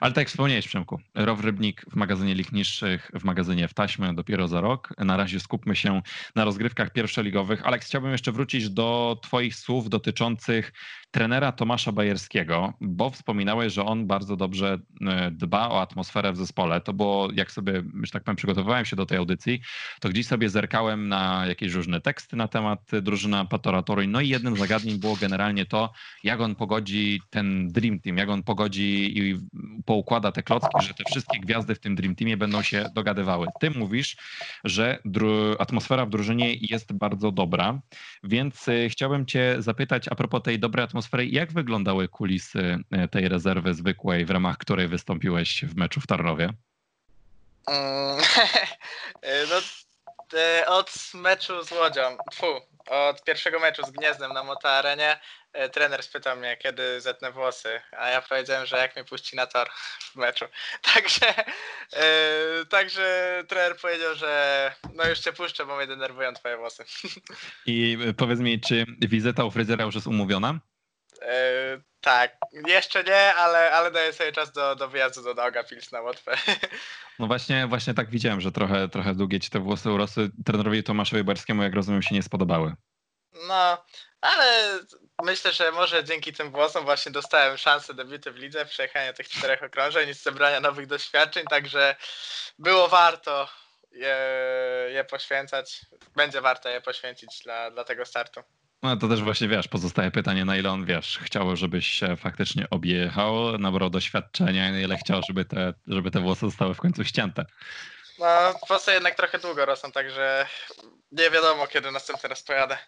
[0.00, 4.14] Ale tak jak wspomniałeś, Przemku, Row Rybnik w magazynie lig niższych, w magazynie w taśmę
[4.14, 4.94] dopiero za rok.
[4.98, 6.02] Na razie skupmy się
[6.34, 7.66] na rozgrywkach pierwszoligowych.
[7.66, 10.72] Aleks, chciałbym jeszcze wrócić do twoich słów dotyczących
[11.12, 16.80] trenera Tomasza Bajerskiego, bo wspominałeś, że on bardzo dobrze e, dba o atmosferę w zespole.
[16.80, 19.60] To było, jak sobie, że tak powiem, przygotowywałem się do tej audycji,
[20.00, 24.08] to gdzieś sobie zerkałem na jakieś różne teksty na temat drużyna Patora Toruń.
[24.08, 25.92] No i jednym z zagadnień było generalnie to,
[26.24, 29.36] jak on pogodzi ten Dream Team, jak on pogodzi i
[29.84, 33.46] poukłada te klocki, że te wszystkie gwiazdy w tym Dream Teamie będą się dogadywały.
[33.60, 34.16] Ty mówisz,
[34.64, 34.98] że
[35.58, 37.80] atmosfera w drużynie jest bardzo dobra,
[38.24, 43.28] więc e, chciałbym cię zapytać a propos tej dobrej atmosfery, jak wyglądały kulisy e, tej
[43.28, 46.52] rezerwy zwykłej, w ramach której wystąpiłeś w meczu w Tarnowie?
[47.66, 48.20] Mm,
[49.22, 49.56] e, no,
[50.66, 52.46] od meczu z Łodzią, fu,
[52.90, 55.18] od pierwszego meczu z Gniezdem na Mota Arenie
[55.52, 59.46] E, trener spytał mnie, kiedy zetnę włosy, a ja powiedziałem, że jak mnie puści na
[59.46, 59.68] tor
[60.12, 60.44] w meczu.
[60.94, 61.34] Także,
[61.92, 66.84] e, także trener powiedział, że no już cię puszczę, bo mnie denerwują twoje włosy.
[67.66, 70.60] I powiedz mi, czy wizyta u fryzjera już jest umówiona?
[71.22, 75.92] E, tak, jeszcze nie, ale, ale daję sobie czas do, do wyjazdu do Doga Pils
[75.92, 76.36] na Łotwę.
[77.18, 80.30] No właśnie, właśnie tak widziałem, że trochę, trochę długie ci te włosy urosły.
[80.46, 82.74] Trenerowi Tomaszowi Barskiemu, jak rozumiem, się nie spodobały.
[83.48, 83.84] No,
[84.20, 84.78] ale
[85.22, 89.62] myślę, że może dzięki tym włosom właśnie dostałem szansę debiuty w lidze, przejechania tych czterech
[89.62, 91.96] okrążeń i zebrania nowych doświadczeń, także
[92.58, 93.48] było warto
[93.90, 94.16] je,
[94.92, 95.80] je poświęcać.
[96.16, 98.40] Będzie warto je poświęcić dla, dla tego startu.
[98.82, 102.70] No to też właśnie wiesz, pozostaje pytanie, na ile on wiesz, chciał, żebyś się faktycznie
[102.70, 107.44] objechał, nabrał doświadczenia, na ile chciał, żeby te, żeby te włosy zostały w końcu ścięte.
[108.18, 110.46] No, włosy jednak trochę długo rosną, także
[111.12, 112.78] nie wiadomo, kiedy następny raz pojadę.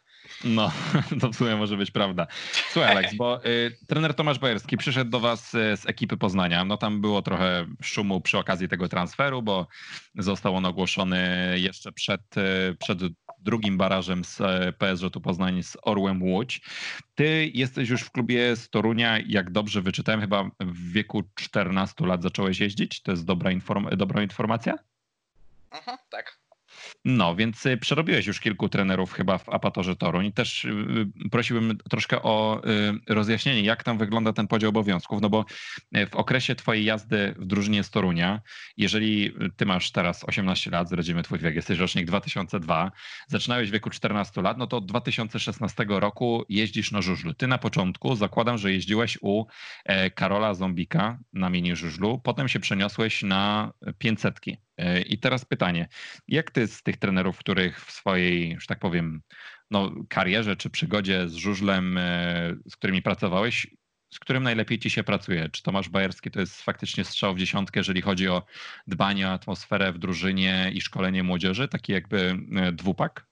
[0.44, 0.72] No,
[1.20, 2.26] to w sumie może być prawda.
[2.72, 6.64] Słuchaj, Alex, bo y, trener Tomasz Bajerski przyszedł do Was y, z ekipy Poznania.
[6.64, 9.66] No tam było trochę szumu przy okazji tego transferu, bo
[10.14, 12.98] został on ogłoszony jeszcze przed, y, przed
[13.44, 16.61] drugim barażem z y, PSŻ-u Poznań z Orłem Łódź.
[17.14, 22.22] Ty jesteś już w klubie z Torunia, jak dobrze wyczytałem, chyba w wieku 14 lat
[22.22, 23.02] zacząłeś jeździć.
[23.02, 24.74] To jest dobra, inform dobra informacja?
[25.70, 26.43] Aha, tak.
[27.04, 30.32] No, więc y, przerobiłeś już kilku trenerów chyba w Apatorze Toruń.
[30.32, 30.68] Też y,
[31.26, 32.62] y, prosiłbym troszkę o
[33.08, 35.44] rozjaśnienie, jak tam wygląda ten podział obowiązków, no bo
[36.10, 38.40] w okresie twojej jazdy w drużynie z Torunia,
[38.76, 42.92] jeżeli ty masz teraz 18 lat, zdradzimy twój wiek, jesteś rocznik 2002,
[43.26, 47.34] zaczynałeś w wieku 14 lat, no to od 2016 roku jeździsz na żużlu.
[47.34, 49.44] Ty na początku zakładam, że jeździłeś u
[49.84, 54.40] e, Karola Zombika na mini żużlu, potem się przeniosłeś na 500.
[54.78, 55.88] E, I teraz pytanie,
[56.28, 59.22] jak ty z tych trenerów, których w swojej, że tak powiem,
[59.70, 63.66] no, karierze czy przygodzie z żużlem, e, z którymi pracowałeś,
[64.14, 65.48] z którym najlepiej ci się pracuje?
[65.48, 68.42] Czy Tomasz Bajerski to jest faktycznie strzał w dziesiątkę, jeżeli chodzi o
[68.87, 73.26] dbanie o atmosferę w drużynie i szkolenie młodzieży, taki jakby e, dwupak?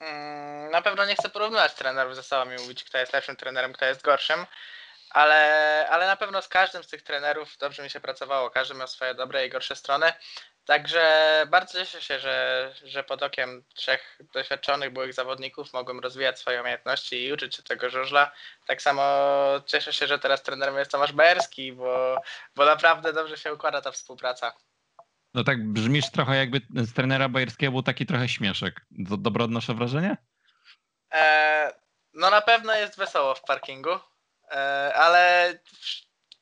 [0.00, 3.72] Mm, na pewno nie chcę porównywać trenerów ze sobą i mówić, kto jest lepszym trenerem,
[3.72, 4.46] kto jest gorszym
[5.10, 8.50] ale, ale na pewno z każdym z tych trenerów dobrze mi się pracowało.
[8.50, 10.12] Każdy miał swoje dobre i gorsze strony.
[10.64, 16.60] Także bardzo cieszę się, że, że pod okiem trzech doświadczonych byłych zawodników mogłem rozwijać swoje
[16.60, 18.32] umiejętności i uczyć się tego żużla.
[18.66, 19.02] Tak samo
[19.66, 22.16] cieszę się, że teraz trenerem jest Tomasz Bajerski, bo,
[22.56, 24.52] bo naprawdę dobrze się układa ta współpraca.
[25.34, 28.80] No tak brzmisz trochę jakby z trenera Bajerskiego był taki trochę śmieszek.
[28.90, 30.16] Dobro odnoszę wrażenie?
[31.12, 31.72] E,
[32.14, 33.90] no na pewno jest wesoło w parkingu.
[34.50, 35.54] E, ale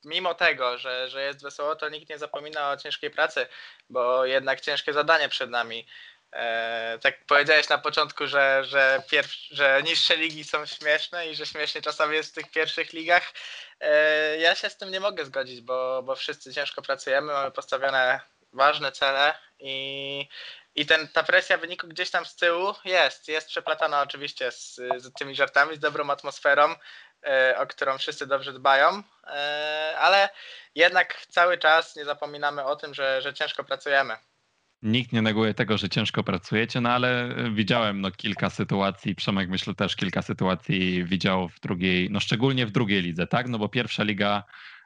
[0.04, 3.46] mimo tego, że, że jest wesoło, to nikt nie zapomina o ciężkiej pracy,
[3.90, 5.86] bo jednak ciężkie zadanie przed nami.
[6.32, 11.46] E, tak powiedziałeś na początku, że, że, pierw, że niższe ligi są śmieszne i że
[11.46, 13.32] śmiesznie czasami jest w tych pierwszych ligach.
[13.80, 18.20] E, ja się z tym nie mogę zgodzić, bo, bo wszyscy ciężko pracujemy, mamy postawione
[18.52, 20.28] ważne cele i,
[20.74, 23.28] i ten, ta presja wyniku gdzieś tam z tyłu jest.
[23.28, 26.74] Jest przeplatana oczywiście z, z tymi żartami, z dobrą atmosferą.
[27.26, 30.28] E, o którą wszyscy dobrze dbają, e, ale
[30.74, 34.14] jednak cały czas nie zapominamy o tym, że, że ciężko pracujemy.
[34.82, 39.74] Nikt nie neguje tego, że ciężko pracujecie, no ale widziałem no, kilka sytuacji, Przemek myślę
[39.74, 43.48] też kilka sytuacji widział w drugiej, no szczególnie w drugiej lidze, tak?
[43.48, 44.77] No bo pierwsza liga E,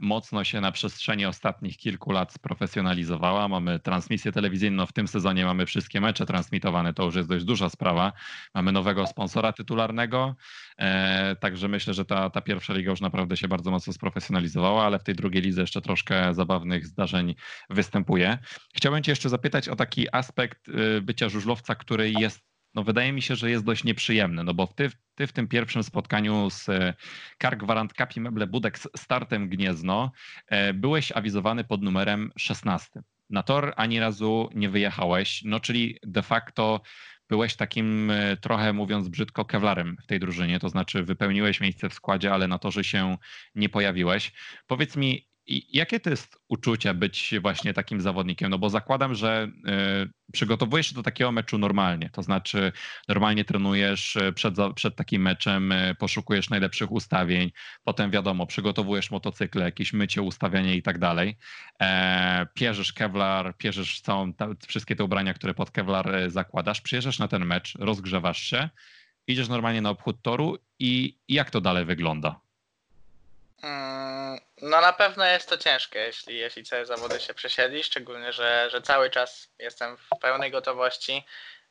[0.00, 3.48] mocno się na przestrzeni ostatnich kilku lat sprofesjonalizowała.
[3.48, 7.68] Mamy transmisję telewizyjną, w tym sezonie mamy wszystkie mecze transmitowane, to już jest dość duża
[7.68, 8.12] sprawa.
[8.54, 10.36] Mamy nowego sponsora tytularnego,
[10.78, 14.98] e, także myślę, że ta, ta pierwsza liga już naprawdę się bardzo mocno sprofesjonalizowała, ale
[14.98, 17.34] w tej drugiej lidze jeszcze troszkę zabawnych zdarzeń
[17.70, 18.38] występuje.
[18.74, 23.22] Chciałbym Cię jeszcze zapytać o taki aspekt y, bycia żużlowca, który jest no wydaje mi
[23.22, 26.94] się, że jest dość nieprzyjemny, no bo ty, ty w tym pierwszym spotkaniu z e,
[27.38, 30.12] Kar Gwarant Kapi Meble Budek z startem Gniezno
[30.46, 33.02] e, byłeś awizowany pod numerem 16.
[33.30, 36.80] Na tor ani razu nie wyjechałeś, no czyli de facto
[37.28, 41.94] byłeś takim e, trochę, mówiąc brzydko, kewlarem w tej drużynie, to znaczy wypełniłeś miejsce w
[41.94, 43.16] składzie, ale na to, że się
[43.54, 44.32] nie pojawiłeś.
[44.66, 48.50] Powiedz mi, i jakie to jest uczucie być właśnie takim zawodnikiem?
[48.50, 49.48] No bo zakładam, że
[50.04, 52.72] y, przygotowujesz się do takiego meczu normalnie, to znaczy
[53.08, 57.50] normalnie trenujesz e, przed, przed takim meczem, y, poszukujesz najlepszych ustawień,
[57.84, 61.38] potem wiadomo, przygotowujesz motocykle, jakieś mycie, ustawianie i tak dalej.
[61.80, 67.28] E, pierzesz kevlar, pierzesz całą, ta, wszystkie te ubrania, które pod kevlar zakładasz, przyjeżdżasz na
[67.28, 68.68] ten mecz, rozgrzewasz się,
[69.26, 72.40] idziesz normalnie na obchód toru i jak to dalej wygląda?
[73.62, 78.68] Mm, no na pewno jest to ciężkie, jeśli, jeśli całe zawody się przesiedli, szczególnie, że,
[78.70, 81.24] że cały czas jestem w pełnej gotowości.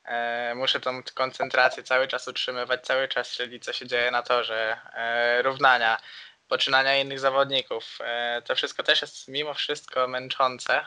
[0.06, 4.78] E, muszę tą koncentrację cały czas utrzymywać, cały czas śledzić, co się dzieje na torze,
[4.94, 5.98] e, równania,
[6.48, 7.98] poczynania innych zawodników.
[8.02, 10.86] E, to wszystko też jest mimo wszystko męczące,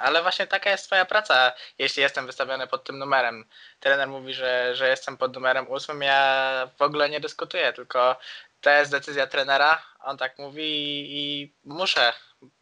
[0.00, 3.48] ale właśnie taka jest twoja praca, jeśli jestem wystawiony pod tym numerem.
[3.80, 8.16] Trener mówi, że, że jestem pod numerem ósmym, ja w ogóle nie dyskutuję, tylko
[8.62, 12.12] to jest decyzja trenera, on tak mówi i, i muszę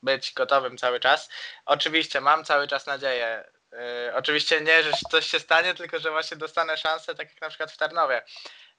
[0.03, 1.31] być gotowym cały czas.
[1.67, 6.37] Oczywiście mam cały czas nadzieję, Yy, oczywiście nie, że coś się stanie, tylko że właśnie
[6.37, 8.23] dostanę szansę, tak jak na przykład w Tarnowie.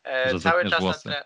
[0.06, 1.26] Yy, cały czas na tre...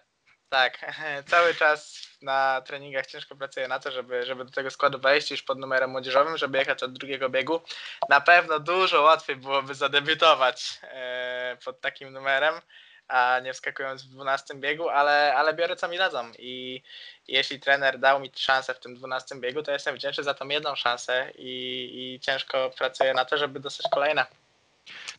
[0.49, 0.93] Tak,
[1.31, 5.43] cały czas na treningach ciężko pracuję na to, żeby, żeby do tego składu wejść już
[5.43, 7.61] pod numerem młodzieżowym, żeby jechać od drugiego biegu.
[8.09, 12.61] Na pewno dużo łatwiej byłoby zadebiutować yy, pod takim numerem
[13.07, 16.81] a nie wskakując w 12 biegu, ale, ale biorę co mi dadzą i
[17.27, 20.75] jeśli trener dał mi szansę w tym 12 biegu, to jestem wdzięczny za tą jedną
[20.75, 24.25] szansę i, i ciężko pracuję na to, żeby dostać kolejne.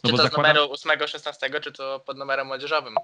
[0.05, 0.31] No czy to zakładam...
[0.31, 2.95] z numeru 8, 16, czy to pod numerem młodzieżowym.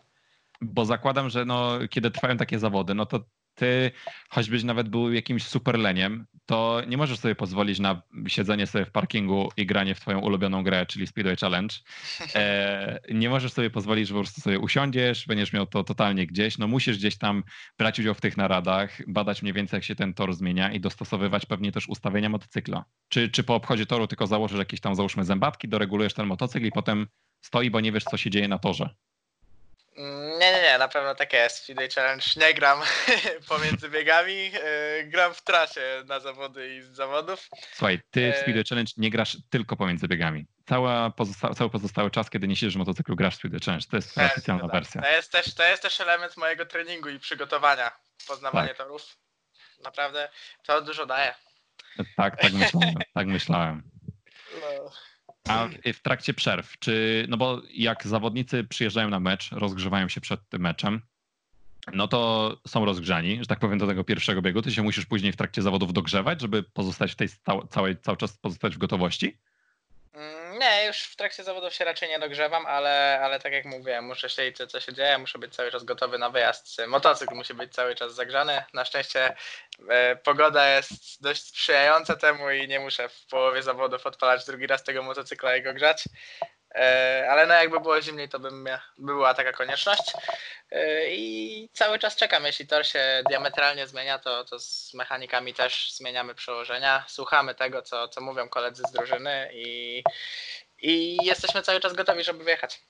[0.60, 3.20] Bo zakładam, że no, kiedy trwają takie zawody, no to
[3.62, 3.90] ty,
[4.28, 9.48] choćbyś nawet był jakimś superleniem, to nie możesz sobie pozwolić na siedzenie sobie w parkingu
[9.56, 11.74] i granie w twoją ulubioną grę, czyli Speedway Challenge.
[12.34, 16.58] E, nie możesz sobie pozwolić, że po prostu sobie usiądziesz, będziesz miał to totalnie gdzieś.
[16.58, 17.42] No musisz gdzieś tam
[17.78, 21.46] brać udział w tych naradach, badać mniej więcej jak się ten tor zmienia i dostosowywać
[21.46, 22.84] pewnie też ustawienia motocykla.
[23.08, 26.72] Czy, czy po obchodzie toru tylko założysz jakieś tam załóżmy zębatki, doregulujesz ten motocykl i
[26.72, 27.06] potem
[27.44, 28.94] stoi, bo nie wiesz co się dzieje na torze.
[29.96, 31.56] Nie, nie, nie, na pewno tak jest.
[31.56, 32.80] Speedway Challenge nie gram
[33.48, 37.48] pomiędzy biegami, e, gram w trasie na zawody i z zawodów.
[37.72, 40.46] Słuchaj, ty w e, Speedway Challenge nie grasz tylko pomiędzy biegami.
[40.68, 43.86] Cała pozosta cały pozostały czas, kiedy nie siedzisz w motocyklu, grasz w Speedway Challenge.
[43.90, 44.72] To jest tak, oficjalna tak.
[44.72, 45.02] wersja.
[45.02, 47.90] To jest, też, to jest też element mojego treningu i przygotowania,
[48.28, 48.76] poznawanie tak.
[48.76, 49.16] torów.
[49.84, 50.28] Naprawdę
[50.62, 51.34] to dużo daje.
[52.16, 53.82] Tak, tak myślałem, tak myślałem.
[54.60, 54.90] No.
[55.48, 60.48] A w trakcie przerw, czy, no bo jak zawodnicy przyjeżdżają na mecz, rozgrzewają się przed
[60.48, 61.00] tym meczem,
[61.92, 64.62] no to są rozgrzani, że tak powiem, do tego pierwszego biegu.
[64.62, 67.28] Ty się musisz później w trakcie zawodów dogrzewać, żeby pozostać w tej
[67.70, 69.38] całej, cały czas pozostać w gotowości?
[70.14, 74.04] Mm, nie, już w trakcie zawodów się raczej nie dogrzewam, ale, ale tak jak mówiłem,
[74.04, 76.76] muszę śledzić co się dzieje, muszę być cały czas gotowy na wyjazd.
[76.86, 78.64] Motocykl musi być cały czas zagrzany.
[78.74, 79.36] Na szczęście
[79.88, 84.84] e, pogoda jest dość sprzyjająca temu i nie muszę w połowie zawodów odpalać drugi raz
[84.84, 86.04] tego motocykla i go grzać.
[86.74, 90.12] E, ale no jakby było zimniej, to bym by była taka konieczność.
[90.70, 92.44] E, I cały czas czekam.
[92.44, 97.04] Jeśli tor się diametralnie zmienia, to, to z mechanikami też zmieniamy przełożenia.
[97.08, 100.02] Słuchamy tego, co, co mówią koledzy z drużyny i,
[100.82, 102.80] i jesteśmy cały czas gotowi, żeby wyjechać.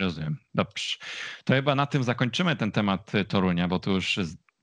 [0.00, 0.38] Rozumiem.
[0.54, 0.96] Dobrze.
[1.44, 4.18] To chyba na tym zakończymy ten temat Torunia, bo tu już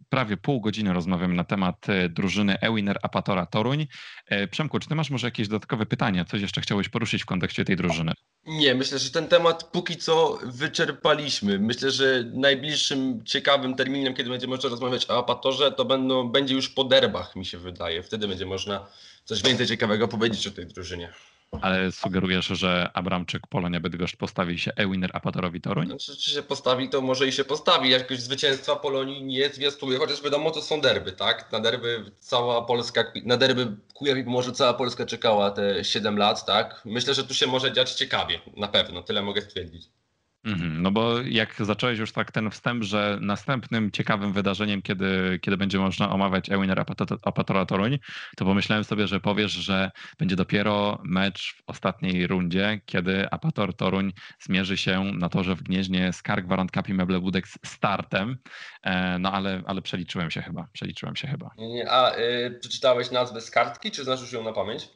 [0.09, 3.87] prawie pół godziny rozmawiamy na temat e, drużyny Ewiner Apatora Toruń.
[4.25, 6.25] E, Przemku, czy ty masz może jakieś dodatkowe pytania?
[6.25, 8.11] Coś jeszcze chciałeś poruszyć w kontekście tej drużyny?
[8.45, 11.59] Nie, myślę, że ten temat póki co wyczerpaliśmy.
[11.59, 16.69] Myślę, że najbliższym ciekawym terminem, kiedy będzie można rozmawiać o Apatorze, to będą, będzie już
[16.69, 18.03] po derbach, mi się wydaje.
[18.03, 18.87] Wtedy będzie można
[19.25, 21.13] coś więcej ciekawego powiedzieć o tej drużynie.
[21.61, 25.85] Ale sugerujesz, że Abramczyk, Polonia Bydgoszcz postawi się Ewiner Apatorowi Toruń?
[25.85, 27.89] Znaczy, czy się postawi, to może i się postawi.
[27.89, 31.51] Jakoś zwycięstwa Polonii nie zwiastuje, chociaż wiadomo, to są derby, tak?
[31.51, 36.81] Na derby cała Polska, na derby Kujawi może cała Polska czekała te 7 lat, tak?
[36.85, 39.98] Myślę, że tu się może dziać ciekawie, na pewno, tyle mogę stwierdzić.
[40.43, 45.57] Mhm, no bo jak zacząłeś już tak ten wstęp, że następnym ciekawym wydarzeniem, kiedy, kiedy
[45.57, 46.83] będzie można omawiać Ewiner
[47.23, 47.99] Apatora Toruń,
[48.37, 54.13] to pomyślałem sobie, że powiesz, że będzie dopiero mecz w ostatniej rundzie, kiedy Apator Toruń
[54.39, 56.45] zmierzy się na torze w Gnieźnie z Kark
[56.89, 58.37] Meble Budek z startem.
[58.83, 61.49] E, no ale, ale przeliczyłem się chyba, przeliczyłem się chyba.
[61.89, 64.89] A y, przeczytałeś nazwę z kartki, czy znasz już ją na pamięć?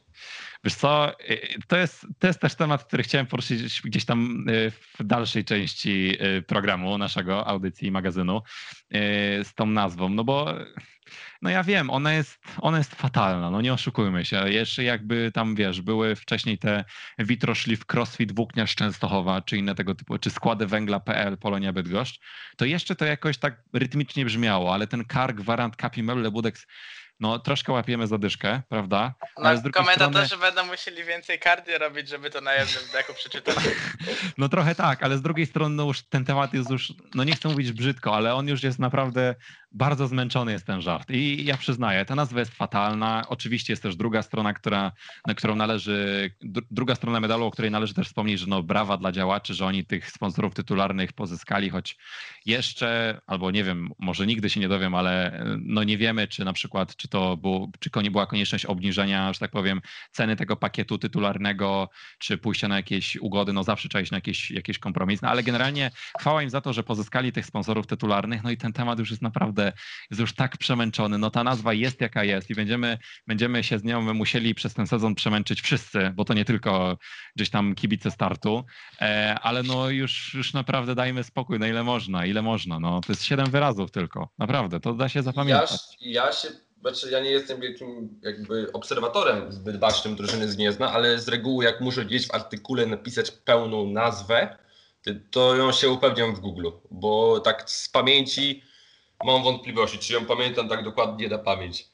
[0.64, 4.70] Wiesz co, y, to jest, to jest też temat, który chciałem poruszyć gdzieś tam y,
[4.70, 8.42] w dalszej części programu naszego, audycji, magazynu
[9.42, 10.54] z tą nazwą, no bo
[11.42, 14.50] no ja wiem, ona jest, ona jest fatalna, no nie oszukujmy się.
[14.50, 16.84] Jeszcze jakby tam, wiesz, były wcześniej te
[17.18, 22.20] Witroszliw, Crossfit, Włókniarz Częstochowa, czy inne tego typu, czy składy węgla.pl, Polonia Bydgoszcz,
[22.56, 26.66] to jeszcze to jakoś tak rytmicznie brzmiało, ale ten Kar, Gwarant, Kapi, Meble, Budex,
[27.20, 29.14] no troszkę łapiemy zadyszkę, prawda?
[29.38, 30.42] No, ale z komentatorzy strony...
[30.42, 33.56] będą musieli więcej kardio robić, żeby to na jednym deku przeczytać.
[34.38, 37.32] No trochę tak, ale z drugiej strony no już ten temat jest już, no nie
[37.32, 39.34] chcę mówić brzydko, ale on już jest naprawdę
[39.74, 41.10] bardzo zmęczony jest ten żart.
[41.10, 43.24] I ja przyznaję, ta nazwa jest fatalna.
[43.28, 44.92] Oczywiście jest też druga strona, która,
[45.26, 46.30] na którą należy,
[46.70, 49.84] druga strona medalu, o której należy też wspomnieć, że no brawa dla działaczy, że oni
[49.84, 51.96] tych sponsorów tytularnych pozyskali, choć
[52.46, 56.52] jeszcze, albo nie wiem, może nigdy się nie dowiem, ale no nie wiemy, czy na
[56.52, 60.98] przykład, czy to było, czy nie była konieczność obniżenia, że tak powiem, ceny tego pakietu
[60.98, 65.28] tytularnego, czy pójścia na jakieś ugody, no zawsze trzeba iść na jakieś, jakieś kompromis, no
[65.28, 68.98] ale generalnie chwała im za to, że pozyskali tych sponsorów tytularnych, no i ten temat
[68.98, 69.72] już jest naprawdę naprawdę
[70.10, 71.18] jest już tak przemęczony.
[71.18, 74.86] No ta nazwa jest jaka jest i będziemy, będziemy się z nią musieli przez ten
[74.86, 76.98] sezon przemęczyć wszyscy, bo to nie tylko
[77.36, 78.64] gdzieś tam kibice startu,
[79.00, 82.80] e, ale no już, już naprawdę dajmy spokój, na ile można, ile można.
[82.80, 85.70] No to jest siedem wyrazów tylko, naprawdę, to da się zapamiętać.
[86.00, 86.48] Ja, ja się
[86.80, 91.64] znaczy ja nie jestem wielkim jakby obserwatorem zbyt bacznym drużyny z Gniezna, ale z reguły
[91.64, 94.58] jak muszę gdzieś w artykule napisać pełną nazwę,
[95.30, 98.62] to ją się upewniam w Google, bo tak z pamięci
[99.24, 101.88] mam wątpliwości, czy ją pamiętam tak dokładnie na pamięć.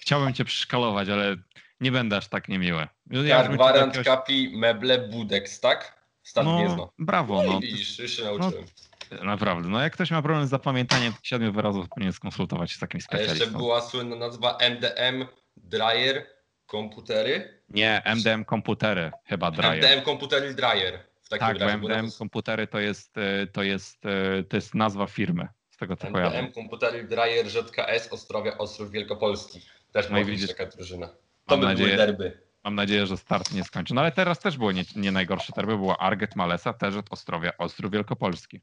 [0.00, 1.36] Chciałbym cię przeszkalować, ale
[1.80, 2.86] nie będę aż tak niemiły.
[3.10, 4.06] Ja tak, Gwarant, jakiegoś...
[4.06, 6.04] Kapi, Meble, Budex, tak?
[6.22, 6.92] Stan no, Gniezno.
[6.98, 7.42] Brawo.
[7.42, 8.64] No, no widzisz, już się nauczyłem.
[9.10, 9.68] No, naprawdę.
[9.68, 13.36] No jak ktoś ma problem z zapamiętaniem siedmiu wyrazów, powinien skonsultować się z takim specjalistą.
[13.36, 16.26] A jeszcze była słynna nazwa MDM Dryer
[16.66, 17.62] komputery?
[17.68, 19.84] Nie, MDM komputery chyba Dryer.
[19.84, 20.98] MDM komputery Dryer.
[21.22, 25.06] W takim tak, razie, MDM komputery to jest, e, to, jest, e, to jest nazwa
[25.06, 25.48] firmy
[25.84, 26.38] tego co kojarzę.
[26.38, 29.60] MDM Komputery Dreyer ZKS Ostrowia Ostrów Wielkopolski.
[29.92, 31.08] Też no widzieć taka drużyna.
[31.46, 32.40] To by nadzieję, derby.
[32.64, 33.94] Mam nadzieję, że start nie skończy.
[33.94, 35.76] No ale teraz też było nie, nie najgorsze derby.
[35.76, 38.60] Była Arget Malesa, też od Ostrowia Ostrów Wielkopolski.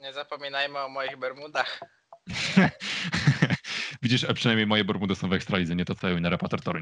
[0.00, 1.80] Nie zapominajmy o moich Bermudach.
[4.02, 6.60] Widzisz, przynajmniej moje Bermudy są w Ekstralidze, nie to co na repater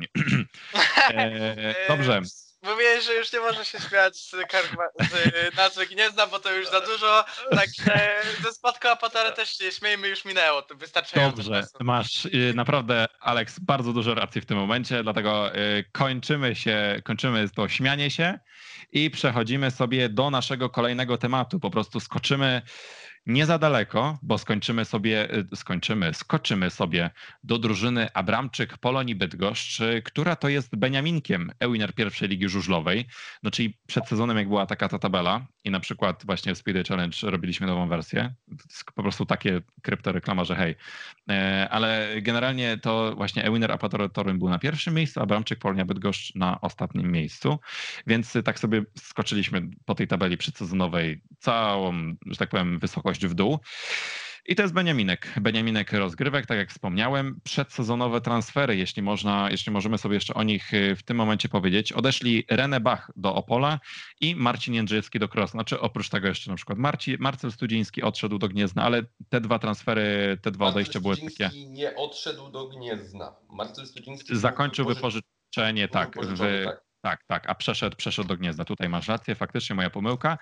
[1.15, 2.21] e, Dobrze.
[2.63, 6.69] Mówiłeś, że już nie może się śmiać z, karma, z nazwy Gniezna, bo to już
[6.69, 7.25] za dużo.
[7.51, 10.63] Także ze spadku Apatara też się śmiejmy, już minęło.
[10.63, 11.37] To wystarczająco.
[11.37, 17.01] Dobrze, masz y, naprawdę, Alex, bardzo dużo racji w tym momencie, dlatego y, kończymy się,
[17.05, 18.39] kończymy to śmianie się
[18.93, 21.61] i przechodzimy sobie do naszego kolejnego tematu.
[21.61, 22.63] Po prostu skoczymy
[23.27, 27.11] nie za daleko, bo skończymy sobie, y, skończymy, skoczymy sobie
[27.45, 33.07] do drużyny Abramczyk Polonii Bydgoszcz, która to jest Beniaminkiem Ewiner pierwszej ligi żużlowej.
[33.43, 36.85] No czyli przed sezonem jak była taka ta tabela i na przykład właśnie w Speedy
[36.85, 38.35] Challenge robiliśmy nową wersję,
[38.95, 40.75] po prostu takie kryptoreklama, że hej.
[41.31, 46.35] E, ale generalnie to właśnie Ewiner Apatoratorym był na pierwszym miejscu, a Abramczyk Polonia Bydgoszcz
[46.35, 47.59] na ostatnim miejscu.
[48.07, 53.59] Więc tak sobie skoczyliśmy po tej tabeli przedsezonowej całą, że tak powiem, wysokość w dół.
[54.47, 55.33] I to jest Beniaminek.
[55.41, 57.41] Beniaminek rozgrywek, tak jak wspomniałem.
[57.45, 61.93] Przedsezonowe transfery, jeśli można, jeśli możemy sobie jeszcze o nich y, w tym momencie powiedzieć.
[61.93, 63.81] Odeszli René Bach do Opola
[64.21, 65.51] i Marcin Jędrzejewski do Kros.
[65.51, 69.59] Znaczy oprócz tego jeszcze na przykład Marci, Marcel Studziński odszedł do Gniezna, ale te dwa
[69.59, 71.51] transfery, te dwa odejścia były takie...
[71.69, 73.37] nie odszedł do Gniezna.
[73.51, 74.37] Marcel Studziński...
[74.37, 76.92] Zakończył wypożyczenie, tak, w, tak.
[77.03, 78.65] Tak, tak, a przeszedł, przeszedł do Gniezna.
[78.65, 80.39] Tutaj masz rację, faktycznie moja pomyłka,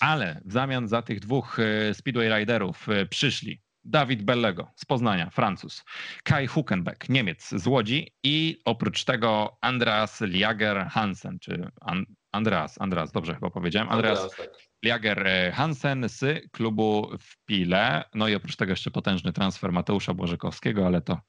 [0.00, 5.30] ale w zamian za tych dwóch e, Speedway Riderów e, przyszli Dawid Bellego z Poznania,
[5.30, 5.84] Francuz,
[6.24, 13.12] Kai Huckenbeck, Niemiec z Łodzi i oprócz tego Andreas Liager Hansen, czy An Andreas, Andreas,
[13.12, 14.68] dobrze chyba powiedziałem, Andreas, Andreas tak.
[14.84, 18.04] Liager e, Hansen z klubu w Pile.
[18.14, 21.20] No i oprócz tego jeszcze potężny transfer Mateusza Błożekowskiego, ale to,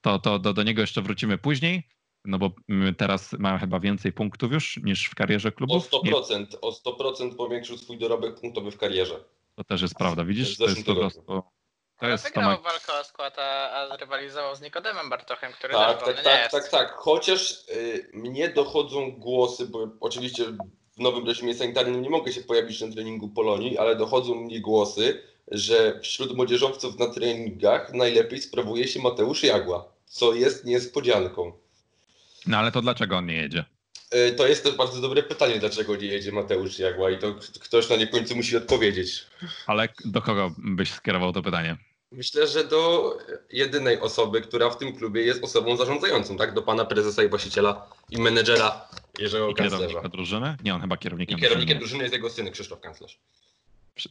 [0.00, 1.88] to, to do, do niego jeszcze wrócimy później.
[2.24, 2.50] No bo
[2.98, 5.94] teraz mają chyba więcej punktów już niż w karierze klubów.
[5.94, 6.60] O 100%, Nie?
[6.60, 9.24] o 100% powiększył swój dorobek punktowy w karierze.
[9.54, 10.56] To też jest prawda, widzisz?
[10.58, 11.42] To jest po prostu...
[12.00, 16.22] To jest wygrał walkę o skład, a, a rywalizował z Nikodemem Bartochem, który tak, tak,
[16.22, 16.92] tak, tak, tak.
[16.92, 20.44] Chociaż y, mnie dochodzą głosy, bo oczywiście
[20.96, 25.22] w nowym reżimie sanitarnym nie mogę się pojawić na treningu Polonii, ale dochodzą mnie głosy,
[25.50, 31.52] że wśród młodzieżowców na treningach najlepiej sprawuje się Mateusz Jagła, co jest niespodzianką.
[32.46, 33.64] No ale to dlaczego on nie jedzie?
[34.10, 37.88] E, to jest też bardzo dobre pytanie, dlaczego nie jedzie Mateusz Jagła i to ktoś
[37.90, 39.26] na nie końcu musi odpowiedzieć.
[39.66, 41.76] Ale do kogo byś skierował to pytanie?
[42.12, 43.10] Myślę, że do
[43.52, 46.54] jedynej osoby, która w tym klubie jest osobą zarządzającą, tak?
[46.54, 48.88] Do pana prezesa i właściciela i menedżera
[49.18, 49.78] Jerzego I Kanclerza.
[49.86, 50.56] kierownika drużyny?
[50.64, 51.78] Nie, on chyba I kierownikiem kierownikiem drużyny.
[51.78, 53.18] drużyny jest jego syn Krzysztof Kanclerz.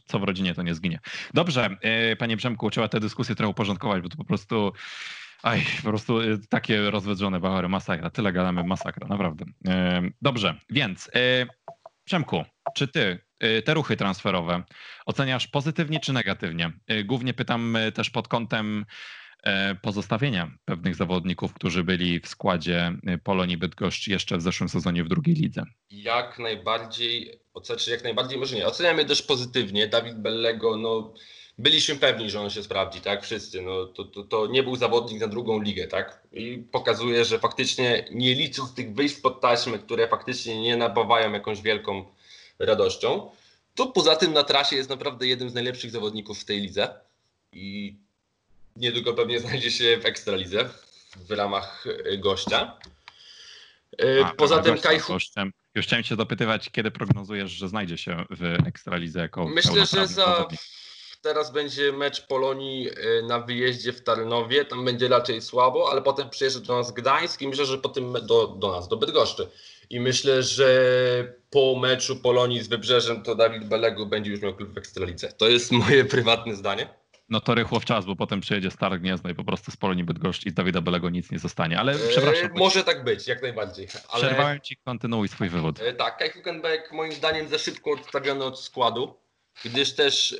[0.06, 1.00] Co w rodzinie, to nie zginie.
[1.34, 4.72] Dobrze, e, panie Przemku, trzeba tę dyskusję trochę uporządkować, bo to po prostu...
[5.44, 8.10] Aj, po prostu e, takie rozwydrzone bachory, masakra.
[8.10, 9.44] Tyle gadamy, masakra, naprawdę.
[9.68, 11.46] E, Dobrze, więc e,
[12.04, 13.18] Przemku, czy ty
[13.64, 14.62] te ruchy transferowe
[15.06, 16.72] oceniasz pozytywnie czy negatywnie?
[17.04, 18.84] Głównie pytam też pod kątem
[19.82, 22.92] pozostawienia pewnych zawodników, którzy byli w składzie
[23.22, 25.62] Polonii Bydgoszcz jeszcze w zeszłym sezonie w drugiej lidze.
[25.90, 28.66] Jak najbardziej, znaczy jak najbardziej może nie.
[28.66, 29.88] Oceniamy też pozytywnie.
[29.88, 31.14] Dawid Bellego, no
[31.58, 33.22] byliśmy pewni, że on się sprawdzi, tak?
[33.22, 33.62] Wszyscy.
[33.62, 36.20] No, to, to, to nie był zawodnik na drugą ligę, tak?
[36.32, 41.62] I pokazuje, że faktycznie nie licząc tych wyjść pod taśmę, które faktycznie nie napawają jakąś
[41.62, 42.04] wielką
[42.58, 43.30] radością,
[43.74, 46.94] to poza tym na trasie jest naprawdę jednym z najlepszych zawodników w tej lidze
[47.52, 47.96] i
[48.76, 50.70] niedługo pewnie znajdzie się w Ekstralidze
[51.16, 52.78] w ramach y, gościa.
[54.02, 54.76] Y, A, Poza tym
[55.08, 55.52] gościem.
[55.74, 60.06] Już chciałem cię dopytywać, kiedy prognozujesz, że znajdzie się w Ekstralidze jako Myślę, że za
[60.06, 60.60] zawodnik?
[61.24, 64.64] Teraz będzie mecz Polonii y, na wyjeździe w Tarnowie.
[64.64, 68.46] Tam będzie raczej słabo, ale potem przyjeżdża do nas Gdańsk i myślę, że potem do,
[68.46, 69.48] do nas, do Bydgoszczy.
[69.90, 70.68] I myślę, że
[71.50, 75.32] po meczu Polonii z Wybrzeżem to Dawid Belegu będzie już miał klub w Ekstralidze.
[75.32, 76.88] To jest moje prywatne zdanie.
[77.28, 80.04] No to rychło w czas, bo potem przyjedzie Star Gniezno i po prostu z Polonii
[80.04, 81.78] Bydgoszcz i z Dawida Belego nic nie zostanie.
[81.78, 83.88] Ale przepraszam, E, może tak być, jak najbardziej.
[84.08, 85.80] Ale przerwałem ci, kontynuuj swój wywód.
[85.80, 89.14] E, Tak, Kai Hülkenberg moim zdaniem za szybko odstawiony od składu,
[89.64, 90.38] gdyż też e,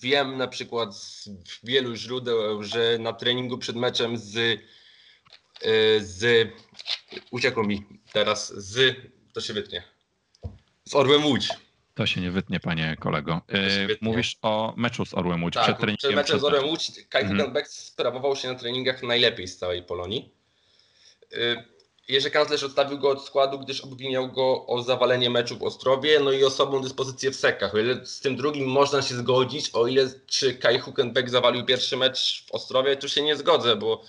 [0.00, 1.30] wiem na przykład z
[1.62, 6.48] wielu źródeł, że na treningu przed meczem z, e, z
[7.30, 8.96] uciekło mi teraz, z,
[9.32, 9.82] to się wytnie,
[10.84, 11.48] z Orłem Łódź.
[11.94, 13.40] To się nie wytnie, panie kolego.
[13.48, 14.08] Yy, wytnie.
[14.10, 16.10] Mówisz o meczu z Orłem Łódź Tak, przed przed, treningiem.
[16.14, 16.64] meczem przed z Orłem.
[16.68, 17.40] Łódź Kai Mhm.
[17.40, 20.34] Hülkenberg sprawował się na treningach najlepiej z całej Polonii.
[21.32, 21.64] Y,
[22.08, 26.32] Jerzy Kanclerz odstawił go od składu, gdyż obwiniał go o zawalenie meczu w Ostrowie, no
[26.32, 27.74] i o słabą dyspozycję w sekach.
[27.74, 31.96] O ile z tym drugim można się zgodzić, o ile czy Kai Hülkenberg zawalił pierwszy
[31.96, 34.02] mecz w Ostrowie, to się nie zgodzę, bo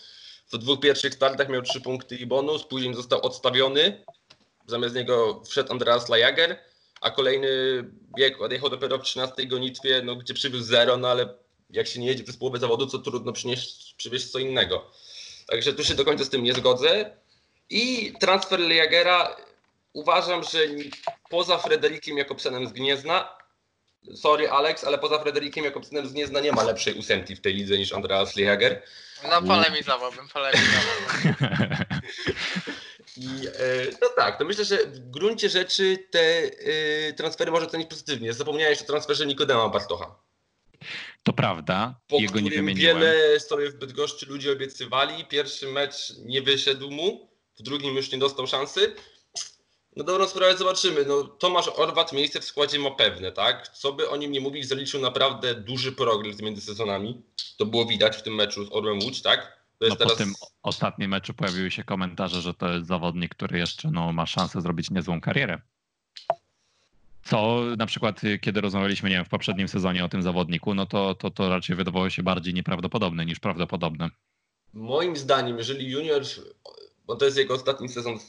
[0.54, 4.04] w dwóch pierwszych startach miał trzy punkty i bonus, później został odstawiony,
[4.68, 6.60] zamiast niego wszedł Andreas Lajager,
[7.02, 7.50] a kolejny
[8.18, 11.34] bieg odjechał dopiero w 13 gonitwie, no, gdzie przywiózł zero, no ale
[11.70, 14.92] jak się nie jedzie przez połowę zawodu, co trudno przynieść, przywieźć co innego.
[15.48, 17.18] Także tu się do końca z tym nie zgodzę.
[17.70, 19.36] I transfer Lejagera
[19.94, 20.60] uważam, że
[21.30, 23.38] poza Frederikiem Jakobsenem z Gniezna,
[24.16, 27.78] sorry Alex, ale poza Frederikiem Jakobsenem z Gniezna nie ma lepszej ósemki w tej lidze
[27.78, 28.82] niż Andreas Lejager.
[29.30, 31.36] No polemizowałbym, polemizowałbym.
[33.18, 37.90] I e, no tak, to myślę, że w gruncie rzeczy te e, transfery może ocenić
[37.90, 38.34] pozytywnie.
[38.34, 40.16] Zapomniałeś o transferze Nikodema Bartocha.
[41.24, 43.00] To prawda, po jego nie którym wymieniłem.
[43.00, 45.26] wiele sobie w Bydgoszczy ludzie obiecywali.
[45.26, 48.96] Pierwszy mecz nie wyszedł mu, w drugim już nie dostał szansy.
[49.96, 51.06] No dobrą sprawę zobaczymy.
[51.06, 53.68] No, Tomasz Orwat miejsce w składzie ma pewne, tak?
[53.68, 57.22] Co by o nim nie mówić, zaliczył naprawdę duży progres między sezonami.
[57.58, 59.58] To było widać w tym meczu z Orłem Łódź, tak?
[59.82, 60.18] No jest po teraz...
[60.18, 60.34] tym
[60.64, 64.92] ostatnim meczu pojawiły się komentarze, że to jest zawodnik, który jeszcze no, ma szansę zrobić
[64.92, 65.62] niezłą karierę.
[67.24, 70.86] Co na przykład, y, kiedy rozmawialiśmy, nie wiem, w poprzednim sezonie o tym zawodniku, no
[70.86, 74.10] to, to, to raczej wydawało się bardziej nieprawdopodobne niż prawdopodobne.
[74.74, 76.22] Moim zdaniem, jeżeli junior,
[77.08, 78.20] bo to jest jego ostatni sezon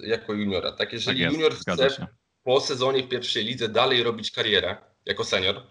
[0.00, 0.78] jako juniora, tak?
[0.78, 2.06] Tak Jeżeli jest, junior chce
[2.42, 4.76] po sezonie w pierwszej lidze dalej robić karierę
[5.06, 5.62] jako senior,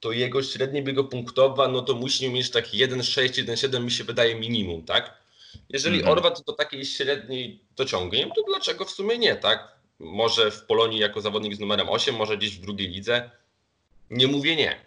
[0.00, 4.34] to jego średnia biego punktowa, no to musi mieć tak 1,6, 1,7 mi się wydaje
[4.34, 5.18] minimum, tak?
[5.68, 6.12] Jeżeli Mhm.
[6.12, 9.78] Orwat do takiej średniej dociągnie, to dlaczego w sumie nie, tak?
[9.98, 13.30] Może w Polonii jako zawodnik z numerem 8, może gdzieś w drugiej lidze.
[14.10, 14.86] Nie mówię nie.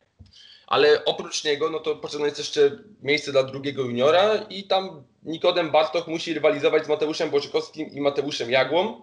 [0.68, 5.72] Ale oprócz niego, no to potrzebne jest jeszcze miejsce dla drugiego juniora i tam Nikodem
[5.72, 9.02] Bartoch musi rywalizować z Mateuszem Boczykowskim i Mateuszem Jagłą,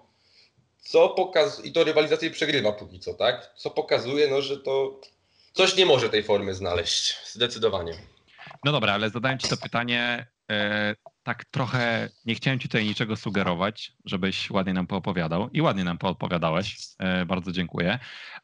[0.78, 1.64] co pokaz...
[1.64, 3.52] i to rywalizację przegrywa póki co, tak?
[3.56, 5.00] Co pokazuje, no, że to
[5.52, 7.94] coś nie może tej formy znaleźć, zdecydowanie.
[8.64, 13.16] No dobra, ale zadałem ci to pytanie e, tak trochę, nie chciałem ci tutaj niczego
[13.16, 17.98] sugerować, żebyś ładnie nam poopowiadał i ładnie nam poopowiadałeś, e, bardzo dziękuję,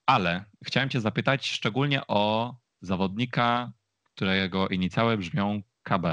[0.06, 3.72] ale chciałem cię zapytać szczególnie o zawodnika,
[4.14, 6.06] którego inicjały brzmią KB,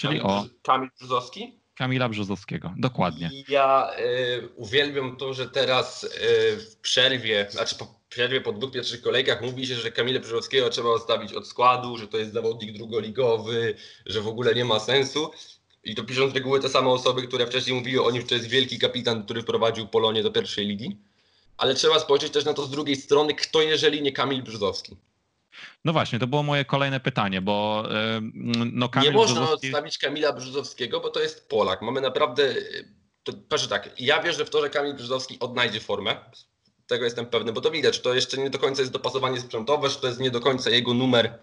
[0.00, 1.60] czyli o Kamil Brzozowski?
[1.74, 3.30] Kamila Brzozowskiego, dokładnie.
[3.32, 6.08] I Ja y, uwielbiam to, że teraz y,
[6.56, 10.88] w przerwie, znaczy po przerwie po dwóch pierwszych kolejkach mówi się, że Kamila Brzozowskiego trzeba
[10.88, 13.74] odstawić od składu, że to jest zawodnik drugoligowy,
[14.06, 15.30] że w ogóle nie ma sensu.
[15.84, 18.34] I to piszą z reguły te same osoby, które wcześniej mówiły o nim, że to
[18.34, 20.96] jest wielki kapitan, który wprowadził Polonię do pierwszej ligi.
[21.56, 24.96] Ale trzeba spojrzeć też na to z drugiej strony, kto jeżeli nie Kamil Brzozowski.
[25.84, 27.84] No właśnie, to było moje kolejne pytanie, bo
[28.72, 29.66] no Kamil Nie można Brzozowski...
[29.66, 31.82] odstawić Kamila Brzozowskiego, bo to jest Polak.
[31.82, 32.54] Mamy naprawdę,
[33.22, 36.16] to, patrzę tak, ja wierzę w to, że Kamil Brzozowski odnajdzie formę,
[36.90, 39.96] tego jestem pewny, bo to widać, to jeszcze nie do końca jest dopasowanie sprzętowe, że
[39.96, 41.38] to jest nie do końca jego numer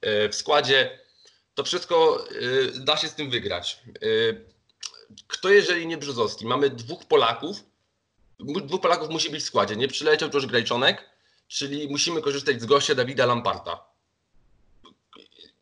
[0.00, 0.98] e, w składzie.
[1.54, 2.24] To wszystko
[2.76, 3.82] e, da się z tym wygrać.
[3.94, 3.98] E,
[5.26, 6.46] kto jeżeli nie Brzozowski?
[6.46, 7.64] Mamy dwóch Polaków,
[8.38, 9.76] dwóch Polaków musi być w składzie.
[9.76, 11.10] Nie przyleciał już Grajczonek,
[11.48, 13.84] czyli musimy korzystać z gościa Dawida Lamparta.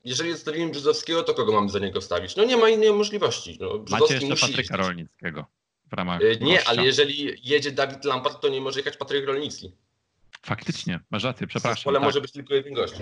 [0.04, 2.36] Jeżeli zostawimy Brzozowskiego, to kogo mamy za niego wstawić?
[2.36, 3.58] No nie ma innej możliwości.
[3.60, 5.46] No, Macie jeszcze Patryka Rolnickiego
[5.86, 6.70] w ramach e, Nie, gościa.
[6.70, 9.72] ale jeżeli jedzie Dawid Lampart, to nie może jechać Patryk Rolnicki.
[10.42, 11.90] Faktycznie, masz rację, przepraszam.
[11.90, 12.06] Ale tak.
[12.06, 12.94] może być tylko jeden gość.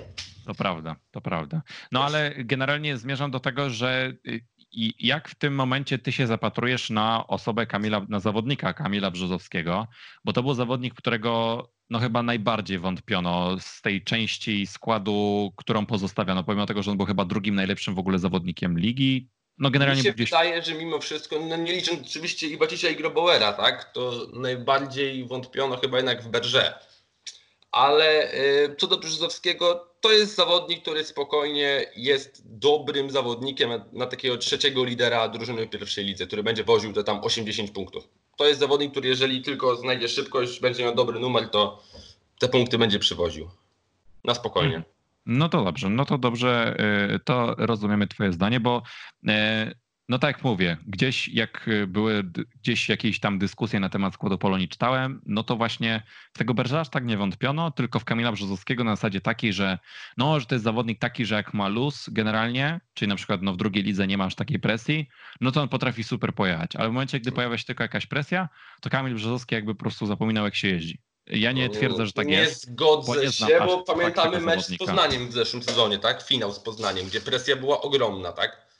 [0.46, 1.62] To prawda, to prawda.
[1.92, 6.26] No ale generalnie zmierzam do tego, że y, i jak w tym momencie ty się
[6.26, 9.86] zapatrujesz na osobę Kamila, na zawodnika Kamila Brzozowskiego,
[10.24, 16.44] bo to był zawodnik, którego no chyba najbardziej wątpiono z tej części składu, którą pozostawiono,
[16.44, 19.28] pomimo tego, że on był chyba drugim najlepszym w ogóle zawodnikiem ligi.
[19.58, 20.30] No generalnie Mi się gdzieś...
[20.30, 25.76] wydaje, że mimo wszystko, no nie licząc oczywiście Iwacicia i Grobauera, tak, to najbardziej wątpiono
[25.76, 26.74] chyba jednak w Berże.
[27.72, 34.06] Ale y, co do Brzozowskiego, to jest zawodnik, który spokojnie jest dobrym zawodnikiem na, na
[34.06, 38.08] takiego trzeciego lidera drużyny w pierwszej lidze, który będzie woził te tam 80 punktów.
[38.36, 41.82] To jest zawodnik, który jeżeli tylko znajdzie szybkość, będzie miał dobry numer, to
[42.38, 43.50] te punkty będzie przywoził.
[44.24, 44.82] Na spokojnie.
[45.26, 46.76] No to dobrze, no to dobrze,
[47.14, 48.82] y, to rozumiemy Twoje zdanie, bo
[49.28, 49.30] y,
[50.08, 52.24] no tak jak mówię, gdzieś jak były
[52.62, 56.80] gdzieś jakieś tam dyskusje na temat składu Polonii czytałem, no to właśnie w tego Berża
[56.80, 59.78] aż tak nie wątpiono, tylko w Kamila Brzozowskiego na zasadzie takiej, że
[60.16, 63.52] no, że to jest zawodnik taki, że jak ma luz generalnie, czyli na przykład no,
[63.52, 65.08] w drugiej lidze nie masz takiej presji,
[65.40, 68.48] no to on potrafi super pojechać, ale w momencie, gdy pojawia się tylko jakaś presja,
[68.80, 70.98] to Kamil Brzozowski jakby po prostu zapominał jak się jeździ.
[71.26, 72.66] Ja nie twierdzę, że tak nie jest.
[72.66, 76.22] Nie zgodzę się, bo pamiętamy mecz z Poznaniem w zeszłym sezonie, tak?
[76.22, 78.71] Finał z Poznaniem, gdzie presja była ogromna, tak?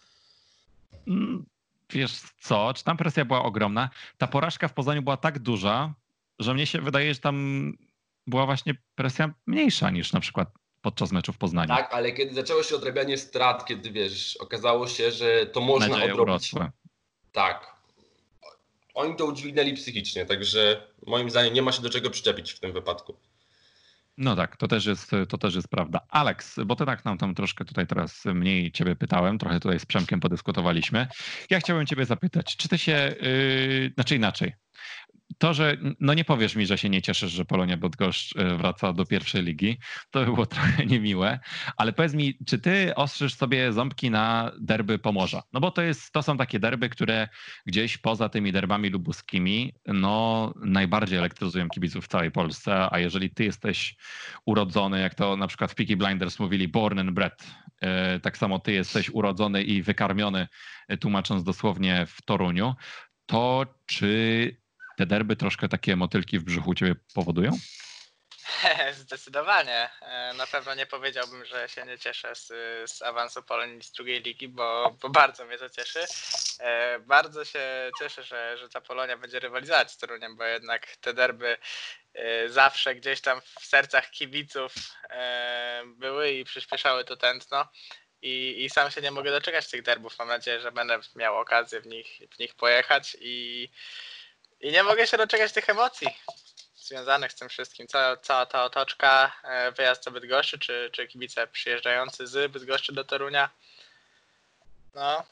[1.09, 1.47] Mm,
[1.91, 3.91] wiesz co, czy tam presja była ogromna?
[4.19, 5.95] Ta porażka w Poznaniu była tak duża,
[6.39, 7.73] że mnie się wydaje, że tam
[8.27, 10.49] była właśnie presja mniejsza niż na przykład
[10.81, 11.69] podczas meczu w Poznaniu.
[11.69, 16.13] Tak, ale kiedy zaczęło się odrabianie strat, kiedy wiesz, okazało się, że to można Nadzieje
[16.13, 16.29] odrobić.
[16.55, 16.73] Urosłe.
[17.33, 17.77] Tak.
[18.95, 22.73] Oni to udźwignęli psychicznie, także moim zdaniem nie ma się do czego przyczepić w tym
[22.73, 23.17] wypadku.
[24.19, 26.01] No tak, to też, jest, to też jest prawda.
[26.09, 29.87] Alex, bo ty tak nam tam troszkę tutaj teraz mniej ciebie pytałem, trochę tutaj z
[29.87, 31.07] Przemkiem podyskutowaliśmy.
[31.51, 34.53] Ja chciałbym ciebie zapytać, czy ty się, yy, znaczy inaczej,
[35.39, 38.93] to, że no nie powiesz mi, że się nie cieszysz, że Polonia Bydgoszcz e, wraca
[38.93, 39.79] do pierwszej ligi,
[40.11, 41.41] to by było trochę niemiłe,
[41.77, 45.43] ale powiedz mi, czy ty ostrzysz sobie ząbki na derby Pomorza?
[45.53, 47.29] No bo to, jest, to są takie derby, które
[47.67, 53.45] gdzieś poza tymi derbami lubuskimi, no najbardziej elektryzują kibiców w całej Polsce, a jeżeli ty
[53.45, 53.97] jesteś
[54.47, 57.47] urodzony, jak to na przykład w Peaky Blinders mówili, born and bred,
[57.81, 60.49] e, tak samo ty jesteś urodzony i wykarmiony,
[60.89, 62.75] e, tłumacząc dosłownie w Toruniu,
[63.27, 64.62] to czy
[64.97, 67.53] te derby troszkę takie motylki w brzuchu ciebie powodują?
[68.93, 69.91] Zdecydowanie.
[70.01, 72.47] E, na pewno nie powiedziałbym, że się nie cieszę z,
[72.91, 76.05] z awansu Polonii z drugiej ligi, bo, bo bardzo mnie to cieszy.
[76.61, 81.15] E, bardzo się cieszę, że, że ta Polonia będzie rywalizować z Toruniem, bo jednak te
[81.15, 81.57] derby
[82.15, 84.75] e, zawsze gdzieś tam w sercach kibiców
[85.87, 87.69] były i przyspieszały to tętno.
[88.23, 90.19] I, I sam się nie mogę doczekać tych derbów.
[90.19, 93.69] Mam nadzieję, że będę miał okazję w nich, w nich pojechać i
[94.63, 96.09] i nie mogę się doczekać tych emocji
[96.77, 97.87] związanych z tym wszystkim.
[97.87, 103.05] Cała, cała ta otoczka, e, wyjazd do Bydgoszczy, czy, czy kibice przyjeżdżający z Bydgoszczy do
[103.05, 103.51] Torunia.
[104.95, 105.23] No.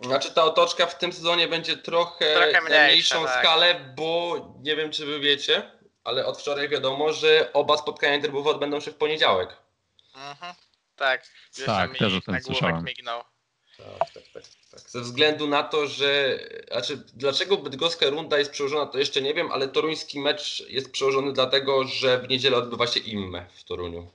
[0.00, 3.38] Znaczy ta otoczka w tym sezonie będzie trochę, trochę mniejszą tak.
[3.38, 5.70] skalę, bo nie wiem czy wy wiecie,
[6.04, 9.56] ale od wczoraj wiadomo, że oba spotkania interwowe odbędą się w poniedziałek.
[10.14, 10.54] Mhm.
[10.96, 11.22] Tak,
[11.66, 12.84] tak, też o tym słyszałem.
[12.84, 13.24] Mignął.
[13.76, 14.42] Tak, tak, tak.
[14.76, 16.38] Tak, ze względu na to, że.
[16.72, 21.32] Znaczy, dlaczego bydgoska runda jest przełożona, to jeszcze nie wiem, ale toruński mecz jest przełożony
[21.32, 24.10] dlatego, że w niedzielę odbywa się imme w Toruniu.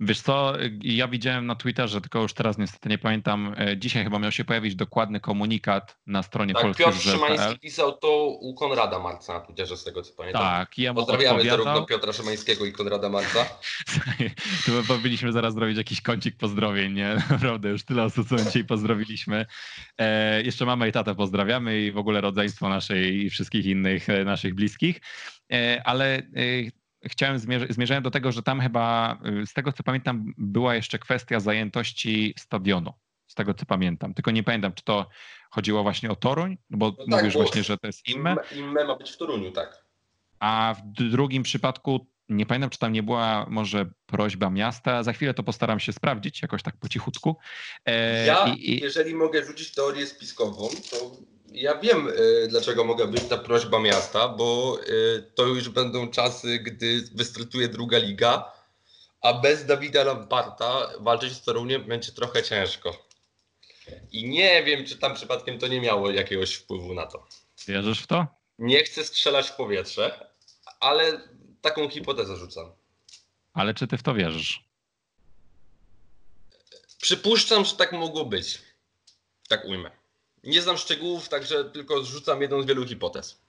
[0.00, 4.18] Wiesz co, ja widziałem na Twitterze, tylko już teraz niestety nie pamiętam, e, dzisiaj chyba
[4.18, 8.98] miał się pojawić dokładny komunikat na stronie tak, Polski Piotr Szymański pisał to u Konrada
[8.98, 10.42] Marca na Twitterze, z tego co pamiętam.
[10.42, 13.44] Tak, ja mu Pozdrawiamy zarówno Piotra Szymańskiego i Konrada Marca.
[14.66, 17.16] tu powinniśmy zaraz zrobić jakiś kącik pozdrowień, nie?
[17.30, 19.46] Naprawdę, już tyle osób, co dzisiaj pozdrowiliśmy.
[19.98, 24.24] E, jeszcze mamy i tatę pozdrawiamy i w ogóle rodzeństwo naszej i wszystkich innych e,
[24.24, 25.00] naszych bliskich.
[25.52, 26.22] E, ale
[27.04, 27.38] chciałem,
[27.70, 32.34] zmierzałem do tego, że tam chyba, y, z tego co pamiętam, była jeszcze kwestia zajętości
[32.38, 32.92] stadionu.
[33.26, 34.14] Z tego co pamiętam.
[34.14, 35.08] Tylko nie pamiętam, czy to
[35.50, 38.36] chodziło właśnie o Toruń, bo no tak, mówisz bo właśnie, że to jest Imme.
[38.56, 39.84] Imme ma być w Toruniu, tak.
[40.40, 45.02] A w drugim przypadku nie pamiętam, czy tam nie była może prośba miasta.
[45.02, 47.36] Za chwilę to postaram się sprawdzić jakoś tak po cichutku.
[47.84, 51.16] E, ja, i, jeżeli mogę rzucić teorię spiskową, to
[51.52, 56.58] ja wiem, y, dlaczego mogła być ta prośba miasta, bo y, to już będą czasy,
[56.58, 58.52] gdy wystartuje druga liga,
[59.20, 63.08] a bez Dawida Lamparta walczyć z Toruniem będzie trochę ciężko.
[64.12, 67.26] I nie wiem, czy tam przypadkiem to nie miało jakiegoś wpływu na to.
[67.66, 68.26] Wierzysz w to?
[68.58, 70.30] Nie chcę strzelać w powietrze,
[70.80, 71.20] ale
[71.60, 72.72] taką hipotezę rzucam.
[73.52, 74.64] Ale czy ty w to wierzysz?
[77.00, 78.58] Przypuszczam, że tak mogło być.
[79.48, 79.97] Tak ujmę.
[80.44, 83.42] Nie znam szczegółów, także tylko rzucam jedną z wielu hipotez.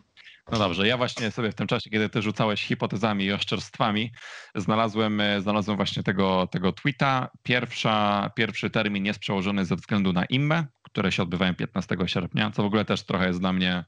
[0.51, 4.11] No dobrze, ja właśnie sobie w tym czasie, kiedy ty rzucałeś hipotezami i oszczerstwami,
[4.55, 7.29] znalazłem, e, znalazłem właśnie tego, tego tweeta.
[7.43, 12.63] Pierwsza, pierwszy termin jest przełożony ze względu na IMME, które się odbywają 15 sierpnia, co
[12.63, 13.85] w ogóle też trochę jest dla mnie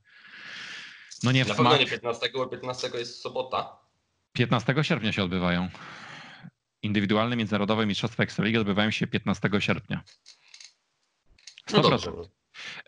[1.23, 1.79] no nie w Na smak.
[1.79, 3.77] nie 15, bo 15 jest sobota.
[4.33, 5.69] 15 sierpnia się odbywają.
[6.83, 10.03] Indywidualne międzynarodowe mistrzostwa Ekstraligi odbywają się 15 sierpnia.
[11.69, 11.83] 100%.
[11.83, 12.11] No dobrze.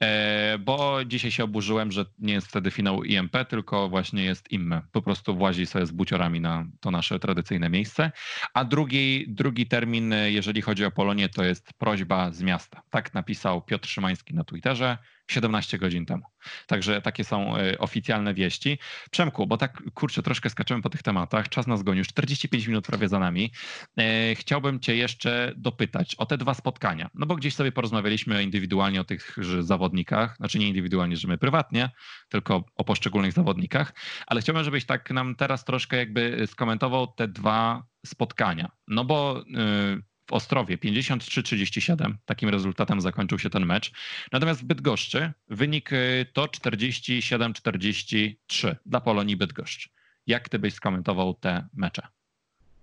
[0.01, 4.81] E, bo dzisiaj się oburzyłem, że nie jest wtedy finał IMP, tylko właśnie jest IMME.
[4.91, 8.11] Po prostu włazi sobie z buciorami na to nasze tradycyjne miejsce.
[8.53, 12.81] A drugi, drugi termin, jeżeli chodzi o Polonię, to jest prośba z miasta.
[12.89, 14.97] Tak napisał Piotr Szymański na Twitterze.
[15.27, 16.23] 17 godzin temu.
[16.67, 18.79] Także takie są e, oficjalne wieści.
[19.11, 22.85] Przemku, bo tak kurczę, troszkę skaczemy po tych tematach, czas nas goni, już 45 minut
[22.85, 23.51] prawie za nami.
[23.97, 29.01] E, chciałbym Cię jeszcze dopytać o te dwa spotkania, no bo gdzieś sobie porozmawialiśmy indywidualnie
[29.01, 31.89] o tych zawodnikach, znaczy nie indywidualnie, że my prywatnie,
[32.29, 33.93] tylko o poszczególnych zawodnikach,
[34.27, 40.03] ale chciałbym, żebyś tak nam teraz troszkę jakby skomentował te dwa spotkania, no bo yy,
[40.33, 42.13] w Ostrowie 53-37.
[42.25, 43.91] Takim rezultatem zakończył się ten mecz.
[44.31, 49.89] Natomiast w Bydgoszczy wynik y, to 47-43 dla Polonii Bydgoszcz.
[50.27, 52.07] Jak ty byś skomentował te mecze?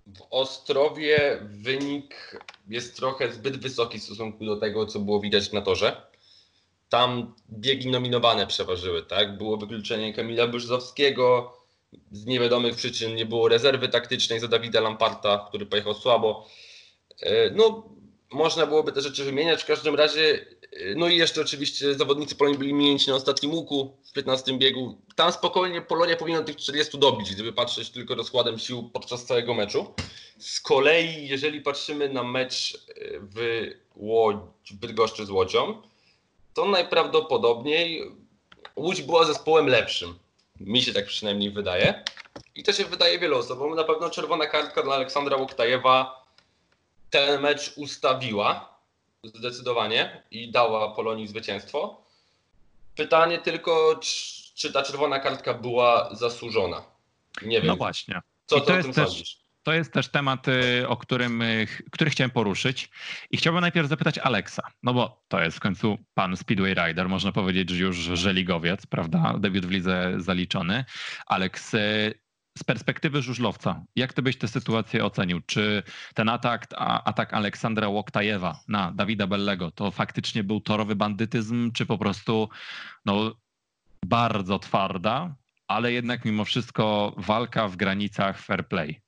[0.05, 5.61] W Ostrowie wynik jest trochę zbyt wysoki w stosunku do tego, co było widać na
[5.61, 6.01] torze.
[6.89, 9.37] Tam biegi nominowane przeważyły, tak?
[9.37, 11.53] Było wykluczenie Kamila Brzozowskiego,
[12.11, 16.47] z niewiadomych przyczyn nie było rezerwy taktycznej za Dawida Lamparta, który pojechał słabo.
[17.19, 17.89] E, no,
[18.31, 19.63] można byłoby te rzeczy wymieniać.
[19.63, 23.97] W każdym razie, e, no i jeszcze oczywiście zawodnicy Polonii byli minięci na ostatnim łuku
[24.03, 25.01] w 15 biegu.
[25.15, 29.93] Tam spokojnie Polonia powinna tych 40 dobić, gdyby patrzeć tylko rozkładem sił podczas całego meczu.
[30.39, 34.37] Z kolei, jeżeli patrzymy na mecz e, w, Łodź,
[34.71, 35.81] w Bydgoszczy z Łodzią,
[36.53, 38.11] to najprawdopodobniej
[38.75, 40.19] Łódź była zespołem lepszym.
[40.59, 42.03] Mi się tak przynajmniej wydaje.
[42.55, 43.75] I to się wydaje wielu osobom.
[43.75, 46.20] Na pewno czerwona kartka dla Aleksandra Łoktajewa
[47.11, 48.79] ten mecz ustawiła
[49.23, 52.01] zdecydowanie i dała Polonii zwycięstwo.
[52.95, 53.99] Pytanie tylko,
[54.55, 56.81] czy ta czerwona kartka była zasłużona?
[57.41, 57.67] Nie wiem.
[57.67, 58.21] No właśnie.
[58.45, 59.41] Co I to o tym też, sądzisz?
[59.63, 62.89] To jest też temat, y, o którym, y, który chciałem poruszyć.
[63.31, 67.31] I chciałbym najpierw zapytać Aleksa, no bo to jest w końcu pan Speedway Rider, można
[67.31, 69.35] powiedzieć, że już żeligowiec, prawda?
[69.39, 70.85] Debiut w lidze zaliczony.
[71.25, 72.13] Aleks, y,
[72.57, 75.41] z perspektywy żużlowca, jak ty byś tę sytuację ocenił?
[75.45, 75.83] Czy
[76.13, 76.67] ten atak,
[77.05, 82.49] atak Aleksandra Łoktajewa na Dawida Bellego to faktycznie był torowy bandytyzm, czy po prostu
[83.05, 83.35] no,
[84.05, 85.35] bardzo twarda,
[85.67, 89.00] ale jednak mimo wszystko walka w granicach fair play?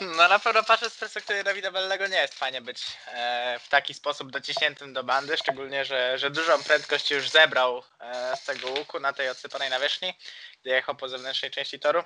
[0.00, 3.94] No na pewno patrząc z perspektywy Dawida Bellego nie jest fajnie być e, w taki
[3.94, 9.00] sposób dociśniętym do bandy, szczególnie, że, że dużą prędkość już zebrał e, z tego łuku
[9.00, 10.14] na tej odsypanej nawierzchni,
[10.60, 12.04] gdy jechał po zewnętrznej części toru.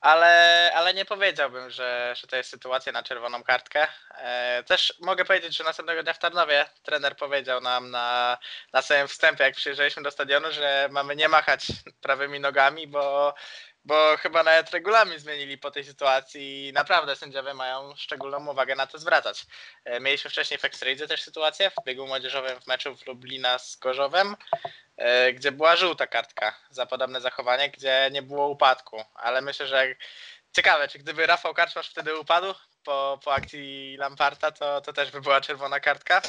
[0.00, 3.86] Ale, ale nie powiedziałbym, że, że to jest sytuacja na czerwoną kartkę.
[4.10, 8.38] E, też mogę powiedzieć, że następnego dnia w Tarnowie trener powiedział nam na,
[8.72, 11.66] na samym wstępie, jak przyjeżdżaliśmy do stadionu, że mamy nie machać
[12.00, 13.34] prawymi nogami, bo
[13.84, 18.86] bo chyba nawet regulamin zmienili po tej sytuacji i naprawdę sędziowie mają szczególną uwagę na
[18.86, 19.46] to zwracać.
[19.84, 23.76] E, mieliśmy wcześniej w Ekstradze też sytuację w biegu młodzieżowym w meczu w Lublina z
[23.76, 24.36] Gorzowem,
[24.96, 29.94] e, gdzie była żółta kartka za podobne zachowanie, gdzie nie było upadku, ale myślę, że
[30.52, 32.54] ciekawe, czy gdyby Rafał Karczmasz wtedy upadł
[32.84, 36.22] po, po akcji Lamparta, to, to też by była czerwona kartka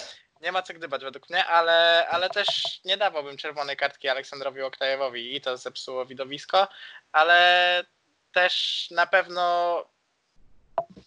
[0.45, 2.47] nie ma co gdybać według mnie, ale, ale też
[2.85, 6.67] nie dawałbym czerwonej kartki Aleksandrowi Oktajewowi i to zepsuło widowisko,
[7.11, 7.83] ale
[8.31, 9.85] też na pewno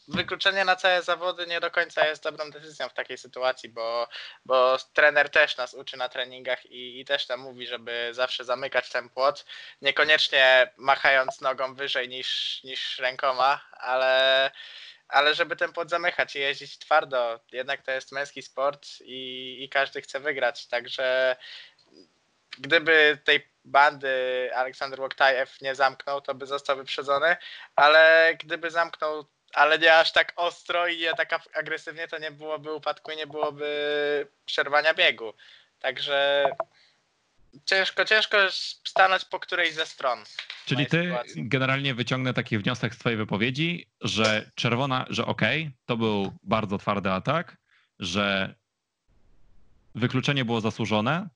[0.09, 4.09] wykluczenie na całe zawody nie do końca jest dobrą decyzją w takiej sytuacji, bo,
[4.45, 8.91] bo trener też nas uczy na treningach i, i też tam mówi, żeby zawsze zamykać
[8.91, 9.45] ten płot,
[9.83, 14.51] niekoniecznie machając nogą wyżej niż, niż rękoma, ale
[15.09, 19.69] ale żeby ten płot zamykać i jeździć twardo, jednak to jest męski sport i, i
[19.69, 21.37] każdy chce wygrać, także
[22.59, 27.37] gdyby tej bandy Aleksander Łoktajew nie zamknął, to by został wyprzedzony,
[27.77, 32.75] ale gdyby zamknął, ale nie aż tak ostro i nie tak agresywnie, to nie byłoby
[32.75, 35.33] upadku i nie byłoby przerwania biegu.
[35.81, 36.45] Także
[37.65, 38.37] ciężko, ciężko
[38.85, 40.19] stanąć po którejś ze stron.
[40.67, 41.49] Czyli ty sytuacji.
[41.49, 47.11] generalnie wyciągnę taki wniosek z twojej wypowiedzi, że czerwona, że okej, to był bardzo twardy
[47.11, 47.57] atak,
[47.99, 48.55] że
[49.95, 51.29] wykluczenie było zasłużone,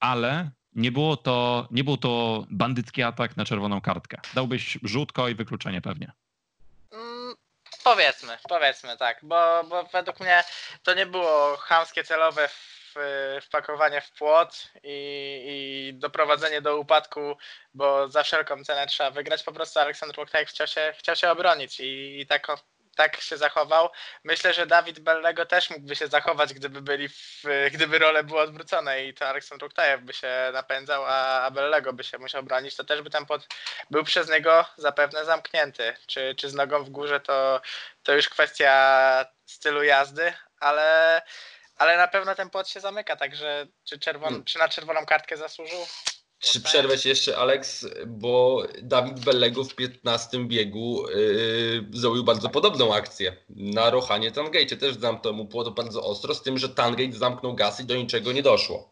[0.00, 4.20] ale nie było to, nie był to bandycki atak na czerwoną kartkę.
[4.34, 6.12] Dałbyś rzutko i wykluczenie pewnie.
[6.92, 7.34] Mm,
[7.84, 10.44] Powiedzmy, powiedzmy tak, bo, bo według mnie
[10.82, 12.48] to nie było chamskie celowe
[13.42, 17.36] wpakowanie w płot i, i doprowadzenie do upadku,
[17.74, 19.42] bo za wszelką cenę trzeba wygrać.
[19.42, 22.46] Po prostu Aleksander Łoktajek chciał się, chciał się obronić i, i tak,
[22.96, 23.88] tak się zachował.
[24.24, 29.04] Myślę, że Dawid Bellego też mógłby się zachować, gdyby byli w, gdyby role były odwrócone
[29.04, 33.02] i to Aleksander Łoktajew by się napędzał, a, Bellego by się musiał bronić, to też
[33.02, 33.46] by ten płot
[33.90, 35.96] był przez niego zapewne zamknięty.
[36.06, 37.60] Czy, czy z nogą w górze to,
[38.02, 41.22] to już kwestia stylu jazdy, ale,
[41.76, 44.44] ale na pewno ten płot się zamyka, także czy, czerwon, Hmm.
[44.44, 45.78] czy na czerwoną kartkę zasłużył?
[46.38, 52.94] Czy przerwę ci jeszcze, Alex, bo Dawid Bellego w 15 biegu yy, zrobił bardzo podobną
[52.94, 53.36] akcję.
[53.48, 57.80] Na Rohanie Tangate też zamknął mu płot bardzo ostro, z tym, że Tangate zamknął gaz
[57.80, 58.90] i do niczego nie doszło.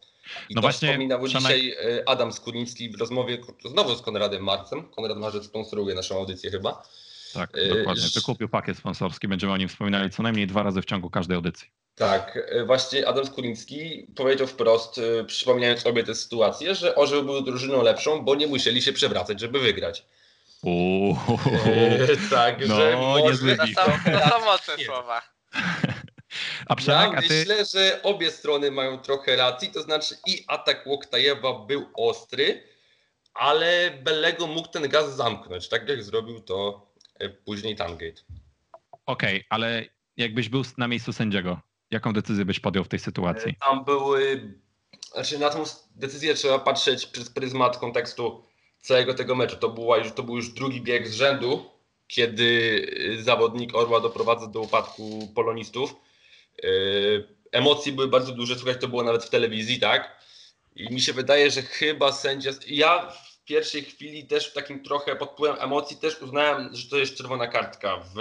[0.49, 4.43] I No to właśnie, wspominał Przemek- dzisiaj yy, Adam Skórnicki w rozmowie znowu z Konradem
[4.45, 4.89] Marcem.
[4.89, 6.83] Konrad Marzec sponsoruje naszą audycję chyba.
[7.35, 8.05] Tak, Yy, dokładnie.
[8.15, 11.69] Wykupił pakiet sponsorski, będziemy o nim wspominali co najmniej dwa razy w ciągu każdej audycji.
[11.95, 17.43] Tak, e, właśnie Adam Skórnicki powiedział wprost, e, przypominając obie te sytuacje, że Orzeł był
[17.43, 20.07] drużyną lepszą, bo nie musieli się przewracać, żeby wygrać.
[20.63, 21.17] Uuu.
[21.67, 23.69] E, Także No, może beat.
[23.69, 25.23] są, to są mocne słowa.
[26.69, 27.29] A Przemek, Ja a ty...
[27.29, 32.63] myślę, że obie strony mają trochę racji, to znaczy i atak Łoktajewa był ostry,
[33.35, 36.87] ale Bellego mógł ten gaz zamknąć, tak jak zrobił to
[37.45, 38.23] później Tangate.
[39.07, 39.85] Okej, ale
[40.17, 41.61] jakbyś był na miejscu sędziego,
[41.93, 43.57] jaką decyzję byś podjął w tej sytuacji?
[43.61, 44.55] Tam były,
[45.13, 45.65] znaczy na tą
[45.97, 48.45] decyzję trzeba patrzeć przez pryzmat kontekstu
[48.81, 49.57] całego tego meczu.
[49.57, 51.71] To, była już, to był już drugi bieg z rzędu,
[52.07, 52.45] kiedy
[53.19, 55.95] y, zawodnik Orła doprowadza do upadku polonistów.
[56.63, 60.23] Yy, Emocji były bardzo duże, słuchaj, to było nawet w telewizji, tak?
[60.77, 62.51] I mi się wydaje, że chyba sędzia.
[62.67, 66.97] Ja w pierwszej chwili też w takim trochę pod wpływem emocji też uznałem, że to
[66.97, 67.97] jest czerwona kartka.
[67.97, 68.19] W...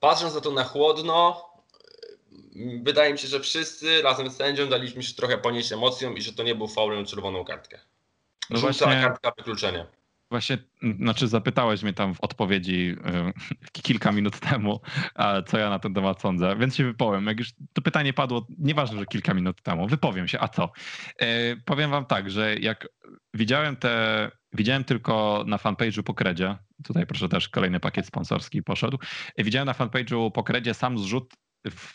[0.00, 1.48] Patrząc na to na chłodno,
[2.82, 6.32] wydaje mi się, że wszyscy razem z sędzią daliśmy się trochę ponieść emocją i że
[6.32, 7.80] to nie był faulem czerwoną kartkę.
[8.50, 9.86] No Żółta właśnie- kartka wykluczenia.
[10.30, 10.58] Właśnie,
[11.00, 12.96] znaczy zapytałeś mnie tam w odpowiedzi
[13.72, 14.80] y, kilka minut temu,
[15.46, 17.26] co ja na ten temat sądzę, więc się wypowiem.
[17.26, 20.72] Jak już to pytanie padło, nieważne, że kilka minut temu, wypowiem się, a co?
[21.18, 22.88] E, powiem wam tak, że jak
[23.34, 28.98] widziałem te, widziałem tylko na fanpage'u po kredzie, tutaj proszę też kolejny pakiet sponsorski poszedł,
[29.36, 31.34] E, widziałem na fanpage'u po kredzie sam zrzut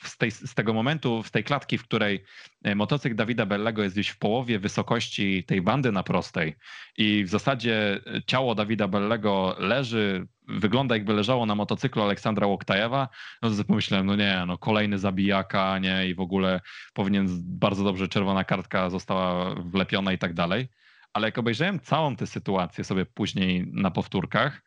[0.04, 2.24] z, tej, z tego momentu, z tej klatki, w której
[2.64, 6.56] e, motocykl Dawida Bellego jest gdzieś w połowie wysokości tej bandy na prostej
[6.98, 13.08] i w zasadzie e, ciało Dawida Bellego leży, wygląda jakby leżało na motocyklu Aleksandra Łoktajewa,
[13.42, 16.62] no to pomyślałem, no nie, no kolejny zabijaka, nie, i w ogóle
[16.94, 20.68] powinien bardzo dobrze czerwona kartka została wlepiona i tak dalej.
[21.14, 24.62] Ale jak obejrzałem całą tę sytuację sobie później na powtórkach,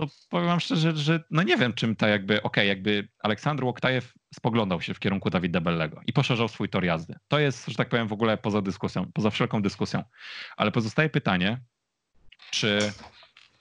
[0.00, 4.14] to powiem wam szczerze, że no nie wiem, czym ta jakby, okej, jakby Aleksandr Łoktajew
[4.34, 7.14] spoglądał się w kierunku Dawida Bellego i poszerzał swój tor jazdy.
[7.28, 10.04] To jest, że tak powiem, w ogóle poza dyskusją, poza wszelką dyskusją.
[10.56, 11.60] Ale pozostaje pytanie,
[12.50, 12.92] czy,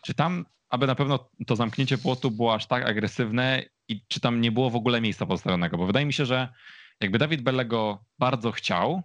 [0.05, 4.41] czy tam, aby na pewno to zamknięcie płotu było aż tak agresywne i czy tam
[4.41, 6.53] nie było w ogóle miejsca postawionego, bo wydaje mi się, że
[6.99, 9.03] jakby Dawid Bellego bardzo chciał,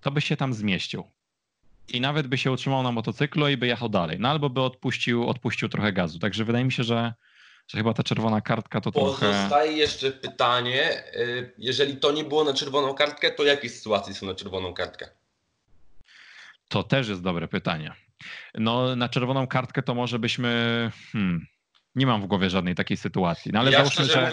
[0.00, 1.04] to by się tam zmieścił.
[1.88, 4.16] I nawet by się utrzymał na motocyklu i by jechał dalej.
[4.20, 6.18] No albo by odpuścił, odpuścił trochę gazu.
[6.18, 7.14] Także wydaje mi się, że,
[7.68, 9.26] że chyba ta czerwona kartka to trochę.
[9.26, 14.26] Pozostaje jeszcze pytanie, y, jeżeli to nie było na czerwoną kartkę, to jakie sytuacje są
[14.26, 15.08] na czerwoną kartkę?
[16.68, 17.92] To też jest dobre pytanie.
[18.54, 20.90] No, na czerwoną kartkę to może byśmy.
[21.12, 21.46] Hmm,
[21.94, 23.52] nie mam w głowie żadnej takiej sytuacji.
[23.52, 24.32] No ale Ja załóżmy, że,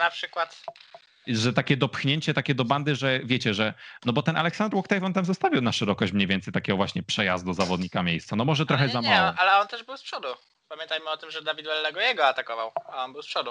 [0.00, 0.62] na przykład.
[1.36, 3.74] Że takie dopchnięcie, takie do bandy, że wiecie, że.
[4.04, 7.52] No bo ten Aleksander Łoktajew on tam zostawił na szerokość mniej więcej takiego właśnie przejazdu
[7.52, 8.36] zawodnika miejsca.
[8.36, 9.34] No może trochę Ale za nie, mało.
[9.38, 10.28] ale on też był z przodu.
[10.68, 13.50] Pamiętajmy o tym, że Dawid Bellego jego atakował, a on był z przodu.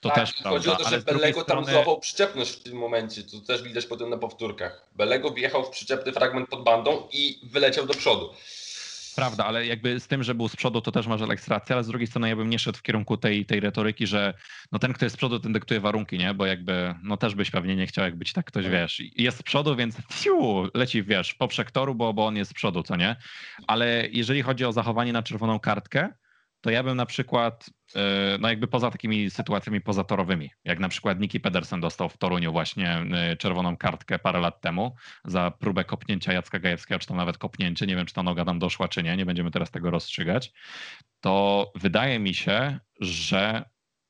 [0.00, 0.72] To Tak, też Chodzi prawda.
[0.72, 4.10] o to, że Bellego tam strony- złapał przyczepność w tym momencie, to też widać potem
[4.10, 4.88] na powtórkach.
[4.94, 8.34] Bellego wjechał w przyczepny fragment pod bandą i wyleciał do przodu.
[9.16, 11.84] Prawda, ale jakby z tym, że był z przodu, to też masz Alex rację, ale
[11.84, 14.34] z drugiej strony ja bym nie szedł w kierunku tej, tej retoryki, że
[14.72, 16.34] no ten, kto jest z przodu, ten dyktuje warunki, nie?
[16.34, 18.72] Bo jakby, no też byś pewnie nie chciał, jak być tak ktoś, Tak.
[18.72, 22.54] wiesz, jest z przodu, więc fiu, leci, wiesz, po przektoru, bo, bo on jest z
[22.54, 23.16] przodu, co nie?
[23.66, 26.08] Ale jeżeli chodzi o zachowanie na czerwoną kartkę,
[26.60, 28.00] to ja bym na przykład, yy,
[28.40, 33.04] no jakby poza takimi sytuacjami pozatorowymi, jak na przykład Niki Pedersen dostał w Toruniu właśnie
[33.28, 34.94] yy, czerwoną kartkę parę lat temu
[35.24, 38.58] za próbę kopnięcia Jacka Gajewskiego, czy tam nawet kopnięcie, nie wiem czy ta noga tam
[38.58, 40.52] doszła czy nie, nie będziemy teraz tego rozstrzygać,
[41.20, 43.64] to wydaje mi się, że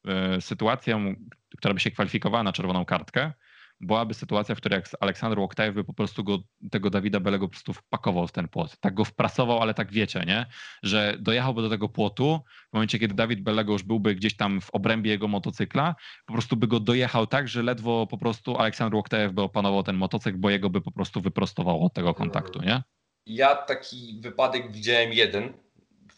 [0.05, 1.15] yy, sytuacją,
[1.59, 3.33] która by się kwalifikowała na czerwoną kartkę,
[3.81, 6.39] byłaby sytuacja, w której Aleksander Łoktajew by po prostu go,
[6.71, 8.77] tego Dawida Belego po prostu wpakował w ten płot.
[8.81, 10.47] Tak go wprasował, ale tak wiecie, nie?
[10.83, 14.71] Że dojechałby do tego płotu w momencie, kiedy Dawid Belego już byłby gdzieś tam w
[14.71, 15.95] obrębie jego motocykla,
[16.27, 19.97] po prostu by go dojechał tak, że ledwo po prostu Aleksander Łoktajew by opanował ten
[19.97, 22.83] motocykl, bo jego by po prostu wyprostowało od tego kontaktu, nie?
[23.27, 25.53] Ja taki wypadek widziałem jeden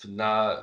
[0.08, 0.56] na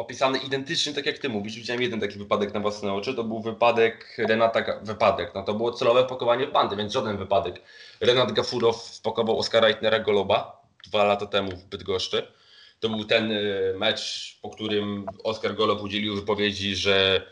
[0.00, 1.56] opisany identyczny, tak jak ty mówisz.
[1.56, 3.14] Widziałem jeden taki wypadek na własne oczy.
[3.14, 5.32] To był wypadek Renata, wypadek.
[5.34, 7.62] No to było celowe pakowanie bandy, więc żaden wypadek.
[8.00, 12.32] Renat Gafurow wpakował Oskara Eitnera Goloba dwa lata temu w Bydgoszczy.
[12.80, 17.26] To był ten y, mecz, po którym Oskar Golob udzielił wypowiedzi, że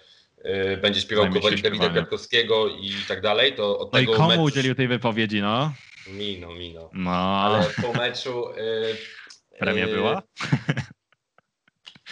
[0.74, 1.88] y, będzie śpiewał kowalik Dawida.
[1.90, 3.54] Kwiatkowskiego i tak dalej.
[3.54, 4.42] To od No i tego komu meczu...
[4.42, 5.72] udzielił tej wypowiedzi, no?
[6.08, 6.90] Mino, mino.
[6.92, 8.50] No, Ale po meczu...
[8.50, 8.96] Y,
[9.58, 10.22] premia y, była?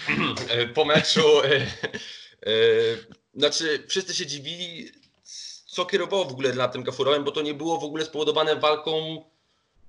[0.49, 2.53] E, po meczu, e, e,
[3.35, 4.91] znaczy wszyscy się dziwili,
[5.67, 9.25] co kierowało w ogóle na tym Gafurowem, bo to nie było w ogóle spowodowane walką,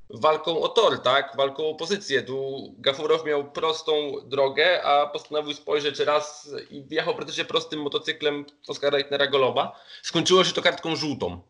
[0.09, 1.33] walką o tor, tak?
[1.37, 2.21] Walką o pozycję.
[2.23, 3.93] Tu Gafurow miał prostą
[4.25, 9.79] drogę, a postanowił spojrzeć raz i wjechał praktycznie prostym motocyklem Oskara Eitnera Goloba.
[10.01, 11.41] Skończyło się to kartką żółtą,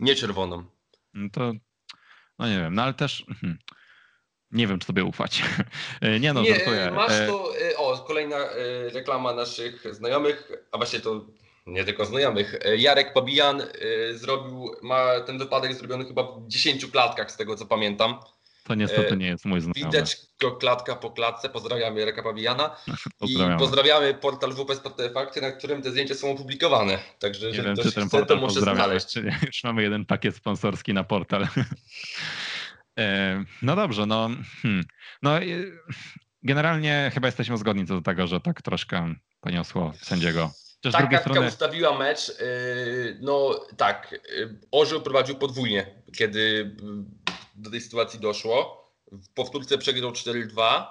[0.00, 0.64] nie czerwoną.
[1.14, 1.52] No to,
[2.38, 3.58] no nie wiem, no ale też hmm,
[4.52, 5.42] nie wiem, czy sobie ufać.
[6.20, 6.90] nie no, nie, żartuję.
[6.90, 11.24] masz E, to, e, o, kolejna e, reklama naszych znajomych, a właśnie to
[11.66, 12.54] nie tylko znajomych.
[12.64, 13.66] E, Jarek Pabijan e,
[14.14, 18.20] zrobił, ma ten wypadek zrobiony chyba w 10 klatkach z tego co pamiętam.
[18.64, 19.92] To niestety e, nie jest mój znajomy.
[19.92, 22.76] Widać go klatka po klatce, pozdrawiamy Jareka Pabijana
[23.18, 23.54] Pozdrawiamy.
[23.56, 26.98] i pozdrawiamy portal WP Sport Fakty, na którym te zdjęcia są opublikowane.
[27.18, 28.84] Także Nie wiem, czy ten chce, to portal może pozdrawiamy.
[28.84, 29.06] znaleźć.
[29.06, 29.38] Czy nie?
[29.46, 31.48] Już mamy jeden pakiet sponsorski na portal.
[32.98, 34.28] E, no dobrze, no.
[34.62, 34.84] Hmm.
[35.22, 35.30] No,
[36.42, 40.52] generalnie chyba jesteśmy zgodni co do tego, że tak troszkę poniosło sędziego.
[40.80, 41.48] Też z Ta drugiej kartka strony.
[41.48, 42.28] ustawiła mecz.
[42.28, 46.40] yy, No tak, yy, Orzeł prowadził podwójnie, kiedy
[46.82, 48.88] yy, do tej sytuacji doszło.
[49.12, 50.84] W powtórce przegrał 4-2.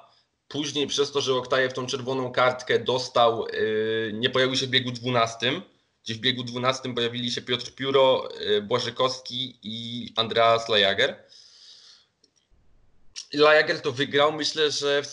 [0.48, 4.92] Później przez to, że Oktajew tą czerwoną kartkę dostał, yy, nie pojawił się w biegu
[4.92, 5.62] 12,
[6.04, 11.24] gdzie w biegu 12 pojawili się Piotr Pióro, yy, Błażykowski i Andreas Lajager.
[13.34, 14.34] Lajager to wygrał.
[14.34, 15.08] Myślę, że w,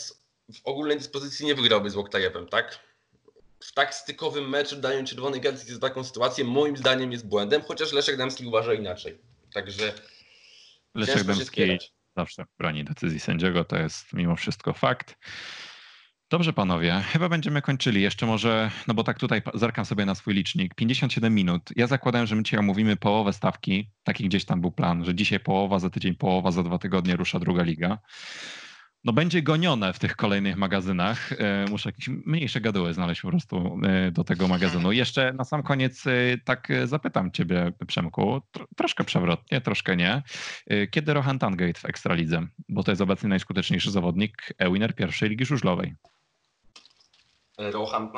[0.54, 2.78] w ogólnej dyspozycji nie wygrałby z Oktajewem, tak?
[3.64, 7.92] w tak stykowym meczu dają czerwony kartki za taką sytuację, moim zdaniem jest błędem, chociaż
[7.92, 9.18] Leszek Dębski uważa inaczej.
[9.52, 9.92] Także
[10.94, 11.92] Leszek spierać.
[12.16, 15.16] zawsze broni decyzji sędziego, to jest mimo wszystko fakt.
[16.30, 18.02] Dobrze, panowie, chyba będziemy kończyli.
[18.02, 20.74] Jeszcze może, no bo tak tutaj zerkam sobie na swój licznik.
[20.74, 21.70] 57 minut.
[21.76, 23.90] Ja zakładałem, że my dzisiaj omówimy połowę stawki.
[24.04, 27.38] Taki gdzieś tam był plan, że dzisiaj połowa, za tydzień połowa, za dwa tygodnie rusza
[27.38, 27.98] druga liga.
[29.04, 31.32] No będzie gonione w tych kolejnych magazynach.
[31.32, 34.92] E, Muszę jakieś mniejsze gaduły znaleźć po prostu e, do tego magazynu.
[34.92, 36.10] Jeszcze na sam koniec e,
[36.44, 40.22] tak zapytam ciebie, Przemku, tro, troszkę przewrotnie, troszkę nie.
[40.90, 42.46] Kiedy Rohan Tangate w Ekstralidze?
[42.68, 45.94] Bo to jest obecnie najskuteczniejszy zawodnik, e-winner pierwszej ligi żużlowej.
[47.58, 48.12] Rohan,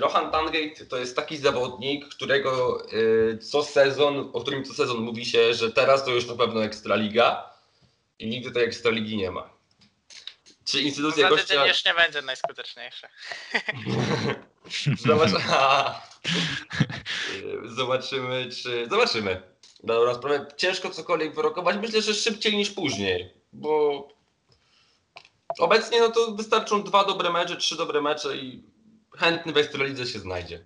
[0.00, 5.26] Rohan Tangate to jest taki zawodnik, którego y, co sezon, o którym co sezon mówi
[5.26, 7.50] się, że teraz to już na pewno Ekstraliga
[8.18, 9.50] i nigdy tej Ekstraligi nie ma.
[10.64, 11.66] Czy instytucja Za gościa...
[11.66, 13.06] już nie będzie najskuteczniejszy.
[15.06, 15.30] Zobacz...
[17.76, 18.86] Zobaczymy, czy...
[18.90, 19.42] Zobaczymy.
[19.84, 20.46] Dobra, sprawę.
[20.56, 21.76] Ciężko cokolwiek wyrokować.
[21.76, 24.08] Myślę, że szybciej niż później, bo
[25.58, 28.62] obecnie no to wystarczą dwa dobre mecze, trzy dobre mecze i
[29.18, 30.64] chętny w Ekstralidze się znajdzie.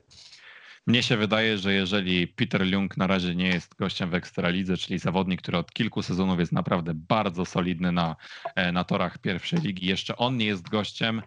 [0.86, 4.98] Mnie się wydaje, że jeżeli Peter Lung na razie nie jest gościem w Ekstralidze, czyli
[4.98, 8.16] zawodnik, który od kilku sezonów jest naprawdę bardzo solidny na,
[8.54, 11.22] e, na torach pierwszej ligi, jeszcze on nie jest gościem,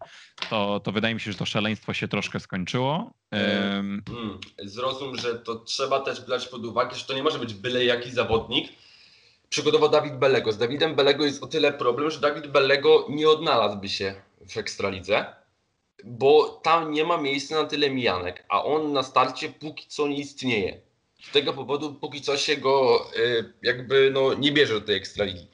[0.50, 3.14] to, to wydaje mi się, że to szaleństwo się troszkę skończyło.
[3.32, 7.54] Em, Mm, zrozum, że to trzeba też brać pod uwagę, że to nie może być
[7.54, 8.72] byle jaki zawodnik.
[9.50, 10.52] Przygotował Dawid Belego.
[10.52, 14.16] Z Dawidem Belego jest o tyle problem, że Dawid Belego nie odnalazłby się
[14.50, 15.26] w Ekstralidze,
[16.04, 20.18] bo tam nie ma miejsca na tyle mijanek, a on na starcie póki co nie
[20.18, 20.82] istnieje.
[21.24, 25.48] Z tego powodu póki co się go y, jakby no, nie bierze do tej Ekstraligi.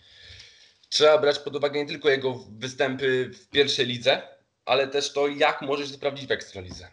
[0.89, 4.21] trzeba brać pod uwagę nie tylko jego występy w pierwszej lidze,
[4.65, 6.87] ale też to, jak może się sprawdzić w ekstralidze.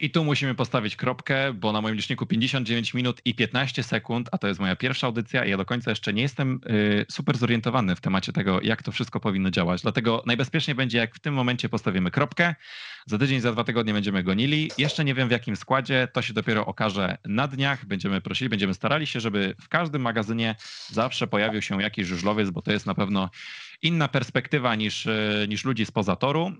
[0.00, 4.38] I tu musimy postawić kropkę, bo na moim liczniku 59 minut i 15 sekund, a
[4.38, 7.96] to jest moja pierwsza audycja i ja do końca jeszcze nie jestem y, super zorientowany
[7.96, 9.82] w temacie tego, jak to wszystko powinno działać.
[9.82, 12.54] Dlatego najbezpieczniej będzie, jak w tym momencie postawimy kropkę.
[13.06, 14.70] Za tydzień, za dwa tygodnie będziemy gonili.
[14.78, 17.86] Jeszcze nie wiem w jakim składzie, to się dopiero okaże na dniach.
[17.86, 20.56] Będziemy prosili, będziemy starali się, żeby w każdym magazynie
[20.88, 23.30] zawsze pojawił się jakiś żużlowiec, bo to jest na pewno
[23.82, 26.52] inna perspektywa niż, y, niż ludzi spoza toru.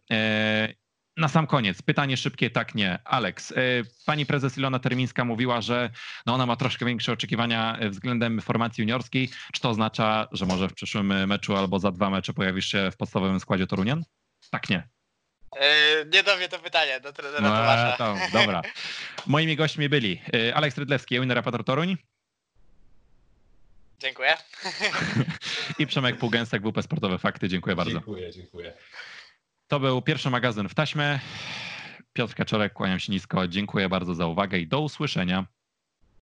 [1.19, 2.99] E, na sam koniec, pytanie szybkie, tak, nie.
[3.05, 3.55] Aleks, y,
[4.07, 5.91] pani prezes Ilona Termińska mówiła, że
[6.27, 9.31] no ona ma troszkę większe oczekiwania względem formacji juniorskiej.
[9.53, 12.97] Czy to oznacza, że może w przyszłym meczu albo za dwa mecze pojawisz się w
[12.97, 14.05] podstawowym składzie Torunian?
[14.51, 14.89] Tak, nie.
[16.13, 17.95] Nie do mnie to pytanie, do trenera No, Tomasza.
[17.99, 18.63] to, dobra.
[19.27, 20.21] Moimi gośćmi byli
[20.55, 21.97] Aleks Rydlewski, Ewin Rapator Toruń
[23.99, 24.37] Dziękuję.
[25.79, 27.49] i Przemek Półgęsek, WP Sportowe Fakty.
[27.49, 27.93] Dziękuję bardzo.
[27.93, 28.73] Dziękuję, dziękuję.
[29.69, 31.21] To był pierwszy magazyn w taśmę.
[32.13, 33.49] Piotr Kaczorek, kłaniam się nisko.
[33.49, 35.47] Dziękuję bardzo za uwagę i do usłyszenia.